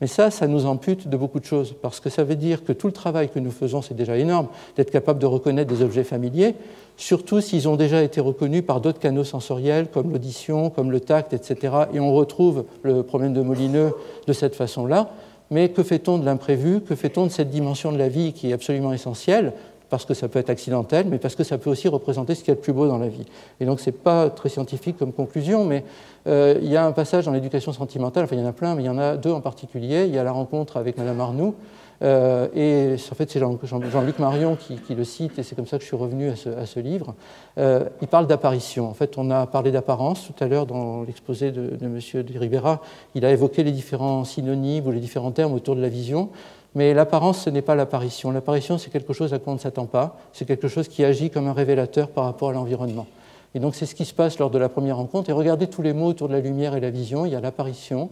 Mais 0.00 0.08
ça, 0.08 0.32
ça 0.32 0.48
nous 0.48 0.66
ampute 0.66 1.06
de 1.06 1.16
beaucoup 1.16 1.38
de 1.38 1.44
choses, 1.44 1.76
parce 1.80 2.00
que 2.00 2.10
ça 2.10 2.24
veut 2.24 2.34
dire 2.34 2.64
que 2.64 2.72
tout 2.72 2.88
le 2.88 2.92
travail 2.92 3.28
que 3.28 3.38
nous 3.38 3.52
faisons, 3.52 3.82
c'est 3.82 3.94
déjà 3.94 4.16
énorme, 4.16 4.48
d'être 4.74 4.90
capable 4.90 5.20
de 5.20 5.26
reconnaître 5.26 5.72
des 5.72 5.80
objets 5.82 6.02
familiers, 6.02 6.56
surtout 6.96 7.40
s'ils 7.40 7.68
ont 7.68 7.76
déjà 7.76 8.02
été 8.02 8.20
reconnus 8.20 8.64
par 8.66 8.80
d'autres 8.80 8.98
canaux 8.98 9.22
sensoriels, 9.22 9.86
comme 9.92 10.10
l'audition, 10.10 10.70
comme 10.70 10.90
le 10.90 10.98
tact, 10.98 11.34
etc. 11.34 11.74
Et 11.94 12.00
on 12.00 12.12
retrouve 12.12 12.64
le 12.82 13.04
problème 13.04 13.32
de 13.32 13.42
Molineux 13.42 13.92
de 14.26 14.32
cette 14.32 14.56
façon-là. 14.56 15.10
Mais 15.52 15.68
que 15.68 15.82
fait-on 15.82 16.18
de 16.18 16.24
l'imprévu? 16.24 16.80
Que 16.80 16.96
fait-on 16.96 17.26
de 17.26 17.30
cette 17.30 17.50
dimension 17.50 17.92
de 17.92 17.98
la 17.98 18.08
vie 18.08 18.32
qui 18.32 18.50
est 18.50 18.54
absolument 18.54 18.92
essentielle? 18.92 19.52
Parce 19.92 20.06
que 20.06 20.14
ça 20.14 20.26
peut 20.26 20.38
être 20.38 20.48
accidentel, 20.48 21.04
mais 21.10 21.18
parce 21.18 21.34
que 21.34 21.44
ça 21.44 21.58
peut 21.58 21.68
aussi 21.68 21.86
représenter 21.86 22.34
ce 22.34 22.40
qu'il 22.40 22.48
y 22.48 22.52
a 22.52 22.54
de 22.54 22.60
plus 22.60 22.72
beau 22.72 22.88
dans 22.88 22.96
la 22.96 23.08
vie. 23.08 23.26
Et 23.60 23.66
donc, 23.66 23.78
ce 23.78 23.90
n'est 23.90 23.96
pas 23.96 24.30
très 24.30 24.48
scientifique 24.48 24.96
comme 24.96 25.12
conclusion, 25.12 25.66
mais 25.66 25.84
euh, 26.26 26.58
il 26.62 26.70
y 26.70 26.78
a 26.78 26.86
un 26.86 26.92
passage 26.92 27.26
dans 27.26 27.32
l'éducation 27.32 27.74
sentimentale, 27.74 28.24
enfin, 28.24 28.34
il 28.34 28.40
y 28.40 28.42
en 28.42 28.48
a 28.48 28.54
plein, 28.54 28.74
mais 28.74 28.84
il 28.84 28.86
y 28.86 28.88
en 28.88 28.96
a 28.96 29.18
deux 29.18 29.32
en 29.32 29.42
particulier. 29.42 30.06
Il 30.06 30.14
y 30.14 30.18
a 30.18 30.24
la 30.24 30.32
rencontre 30.32 30.78
avec 30.78 30.96
Madame 30.96 31.20
Arnoux, 31.20 31.54
euh, 32.02 32.48
et 32.54 32.94
en 32.94 33.14
fait, 33.14 33.30
c'est 33.30 33.38
Jean-Luc 33.38 34.18
Marion 34.18 34.56
qui, 34.56 34.94
le 34.94 35.04
cite, 35.04 35.38
et 35.38 35.42
c'est 35.42 35.54
comme 35.54 35.66
ça 35.66 35.76
que 35.76 35.82
je 35.82 35.88
suis 35.88 35.96
revenu 35.96 36.30
à 36.30 36.64
ce, 36.64 36.80
livre. 36.80 37.14
Euh, 37.58 37.84
il 38.00 38.08
parle 38.08 38.26
d'apparition. 38.26 38.88
En 38.88 38.94
fait, 38.94 39.18
on 39.18 39.30
a 39.30 39.46
parlé 39.46 39.72
d'apparence 39.72 40.24
tout 40.26 40.42
à 40.42 40.48
l'heure 40.48 40.64
dans 40.64 41.02
l'exposé 41.02 41.52
de, 41.52 41.76
de 41.76 41.84
M. 41.84 42.00
de 42.22 42.38
Rivera. 42.38 42.80
Il 43.14 43.26
a 43.26 43.30
évoqué 43.30 43.62
les 43.62 43.72
différents 43.72 44.24
synonymes 44.24 44.86
ou 44.86 44.90
les 44.90 45.00
différents 45.00 45.32
termes 45.32 45.52
autour 45.52 45.76
de 45.76 45.82
la 45.82 45.90
vision. 45.90 46.30
Mais 46.74 46.94
l'apparence, 46.94 47.42
ce 47.42 47.50
n'est 47.50 47.62
pas 47.62 47.74
l'apparition. 47.74 48.30
L'apparition, 48.30 48.78
c'est 48.78 48.90
quelque 48.90 49.12
chose 49.12 49.34
à 49.34 49.38
quoi 49.38 49.52
on 49.52 49.56
ne 49.56 49.60
s'attend 49.60 49.86
pas. 49.86 50.18
C'est 50.32 50.46
quelque 50.46 50.68
chose 50.68 50.88
qui 50.88 51.04
agit 51.04 51.30
comme 51.30 51.46
un 51.46 51.52
révélateur 51.52 52.08
par 52.08 52.24
rapport 52.24 52.50
à 52.50 52.52
l'environnement. 52.52 53.06
Et 53.54 53.60
donc, 53.60 53.74
c'est 53.74 53.84
ce 53.84 53.94
qui 53.94 54.06
se 54.06 54.14
passe 54.14 54.38
lors 54.38 54.50
de 54.50 54.58
la 54.58 54.70
première 54.70 54.96
rencontre. 54.96 55.28
Et 55.28 55.34
regardez 55.34 55.66
tous 55.66 55.82
les 55.82 55.92
mots 55.92 56.06
autour 56.06 56.28
de 56.28 56.32
la 56.32 56.40
lumière 56.40 56.74
et 56.74 56.80
la 56.80 56.90
vision. 56.90 57.26
Il 57.26 57.32
y 57.32 57.36
a 57.36 57.40
l'apparition, 57.40 58.08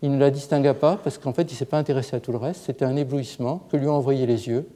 Il 0.00 0.12
ne 0.12 0.18
la 0.18 0.30
distingua 0.30 0.74
pas 0.74 0.96
parce 1.02 1.18
qu'en 1.18 1.32
fait, 1.32 1.42
il 1.42 1.54
ne 1.54 1.58
s'est 1.58 1.64
pas 1.64 1.78
intéressé 1.78 2.14
à 2.14 2.20
tout 2.20 2.30
le 2.30 2.38
reste. 2.38 2.62
C'était 2.66 2.84
un 2.84 2.94
éblouissement 2.94 3.62
que 3.70 3.76
lui 3.76 3.88
ont 3.88 3.96
envoyé 3.96 4.26
les 4.26 4.46
yeux 4.46 4.68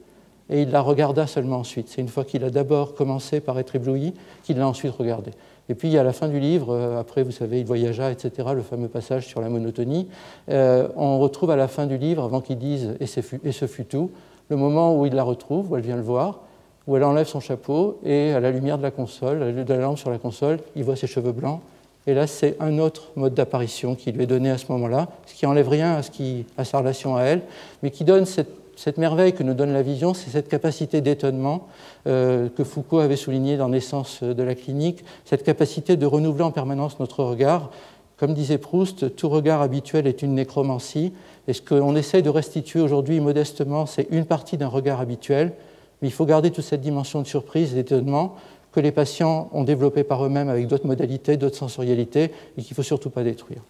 et 0.51 0.63
il 0.63 0.71
la 0.71 0.81
regarda 0.81 1.27
seulement 1.27 1.59
ensuite. 1.59 1.89
C'est 1.89 2.01
une 2.01 2.09
fois 2.09 2.25
qu'il 2.25 2.43
a 2.45 2.51
d'abord 2.51 2.95
commencé 2.95 3.41
par 3.41 3.59
être 3.59 3.77
ébloui 3.77 4.15
qu'il 4.43 4.59
l'a 4.59 4.67
ensuite 4.67 4.93
regardée. 4.93 5.31
Et 5.69 5.75
puis 5.75 5.97
à 5.97 6.03
la 6.03 6.13
fin 6.13 6.29
du 6.29 6.41
livre, 6.41 6.75
euh, 6.75 7.01
après 7.01 7.23
vous 7.23 7.31
savez, 7.31 7.61
il 7.61 7.67
voyagea, 7.67 8.11
etc., 8.11 8.49
le 8.55 8.63
fameux 8.63 8.89
passage 8.89 9.27
sur 9.27 9.41
la 9.41 9.49
monotonie, 9.49 10.09
euh, 10.51 10.89
on 10.97 11.19
retrouve 11.19 11.51
à 11.51 11.57
la 11.57 11.69
fin 11.69 11.87
du 11.87 11.99
livre, 11.99 12.25
avant 12.25 12.41
qu'il 12.41 12.59
dise 12.59 12.95
et, 13.01 13.07
ce 13.07 13.67
fut 13.67 13.85
tout, 13.85 14.11
le 14.49 14.57
moment 14.57 14.99
où 14.99 15.07
il 15.07 15.15
la 15.15 15.23
retrouve, 15.23 15.71
où 15.71 15.77
elle 15.77 15.83
vient 15.83 15.97
le 15.97 16.03
voir, 16.03 16.41
où 16.87 16.97
elle 16.97 17.05
enlève 17.05 17.27
son 17.27 17.41
chapeau 17.41 17.99
et 18.05 18.33
à 18.33 18.41
la 18.41 18.51
lumière 18.51 18.77
de 18.77 18.83
la 18.83 18.91
console, 18.91 19.65
de 19.65 19.73
la 19.75 19.81
lampe 19.81 19.99
sur 19.99 20.11
la 20.11 20.19
console, 20.19 20.59
il 20.75 20.83
voit 20.83 20.97
ses 20.97 21.07
cheveux 21.07 21.33
blancs 21.33 21.61
et 22.07 22.15
là, 22.15 22.27
c'est 22.27 22.57
un 22.59 22.79
autre 22.79 23.13
mode 23.15 23.35
d'apparition 23.35 23.95
qui 23.95 24.11
lui 24.11 24.25
est 24.25 24.27
donné 24.27 24.51
à 24.51 24.59
ce 24.59 24.67
moment-là, 24.73 25.09
ce 25.27 25.35
qui 25.35 25.47
enlève 25.47 25.69
rien 25.69 25.95
à, 25.95 26.03
ce 26.03 26.11
qui, 26.11 26.47
à 26.57 26.65
sa 26.65 26.79
relation 26.79 27.17
à 27.17 27.23
elle, 27.23 27.43
mais 27.83 27.91
qui 27.91 28.03
donne 28.03 28.27
cette, 28.27 28.51
merveille 28.97 29.33
que 29.33 29.43
nous 29.43 29.55
donne 29.55 29.73
la 29.73 29.83
vision, 29.83 30.15
c'est 30.15 30.31
cette 30.31 30.49
capacité 30.49 31.01
d'étonnement 31.01 31.69
euh, 32.07 32.49
que 32.49 32.65
Foucault 32.65 33.01
avait 33.01 33.17
souligné 33.17 33.57
dans 33.57 33.69
Naissance 33.69 34.23
de 34.23 34.43
la 34.43 34.55
clinique, 34.55 35.05
cette 35.25 35.45
capacité 35.45 35.97
de 35.97 36.07
renouveler 36.07 36.45
en 36.45 36.51
permanence 36.51 36.99
notre 37.01 37.25
regard. 37.25 37.71
Comme 38.17 38.35
disait 38.35 38.59
Proust, 38.59 39.17
tout 39.17 39.29
regard 39.29 39.63
habituel 39.63 40.07
est 40.07 40.23
une 40.23 40.35
nécromancie, 40.35 41.13
et 41.49 41.53
ce 41.53 41.63
qu'on 41.63 41.97
essaye 41.97 42.23
de 42.23 42.31
restituer 42.31 42.81
aujourd'hui 42.81 43.21
modestement, 43.21 43.87
c'est 43.87 44.07
une 44.11 44.27
partie 44.27 44.57
d'un 44.57 44.69
regard 44.69 45.01
habituel, 45.01 45.53
mais 46.01 46.09
il 46.09 46.13
faut 46.13 46.27
garder 46.27 46.51
toute 46.51 46.65
cette 46.65 46.81
dimension 46.81 47.21
de 47.21 47.27
surprise, 47.27 47.75
d'étonnement, 47.75 48.37
que 48.73 48.81
les 48.81 48.93
patients 48.93 49.51
ont 49.53 49.65
développé 49.65 50.03
par 50.05 50.25
eux-mêmes 50.25 50.49
avec 50.49 50.67
d'autres 50.67 50.87
modalités, 50.87 51.37
d'autres 51.37 51.57
sensorialités, 51.57 52.31
et 52.57 52.63
qu'il 52.63 52.73
ne 52.73 52.77
faut 52.77 52.83
surtout 52.83 53.11
pas 53.11 53.23
détruire. 53.23 53.63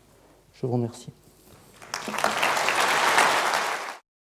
Je 0.55 0.67
vous 0.67 0.73
remercie. 0.73 1.09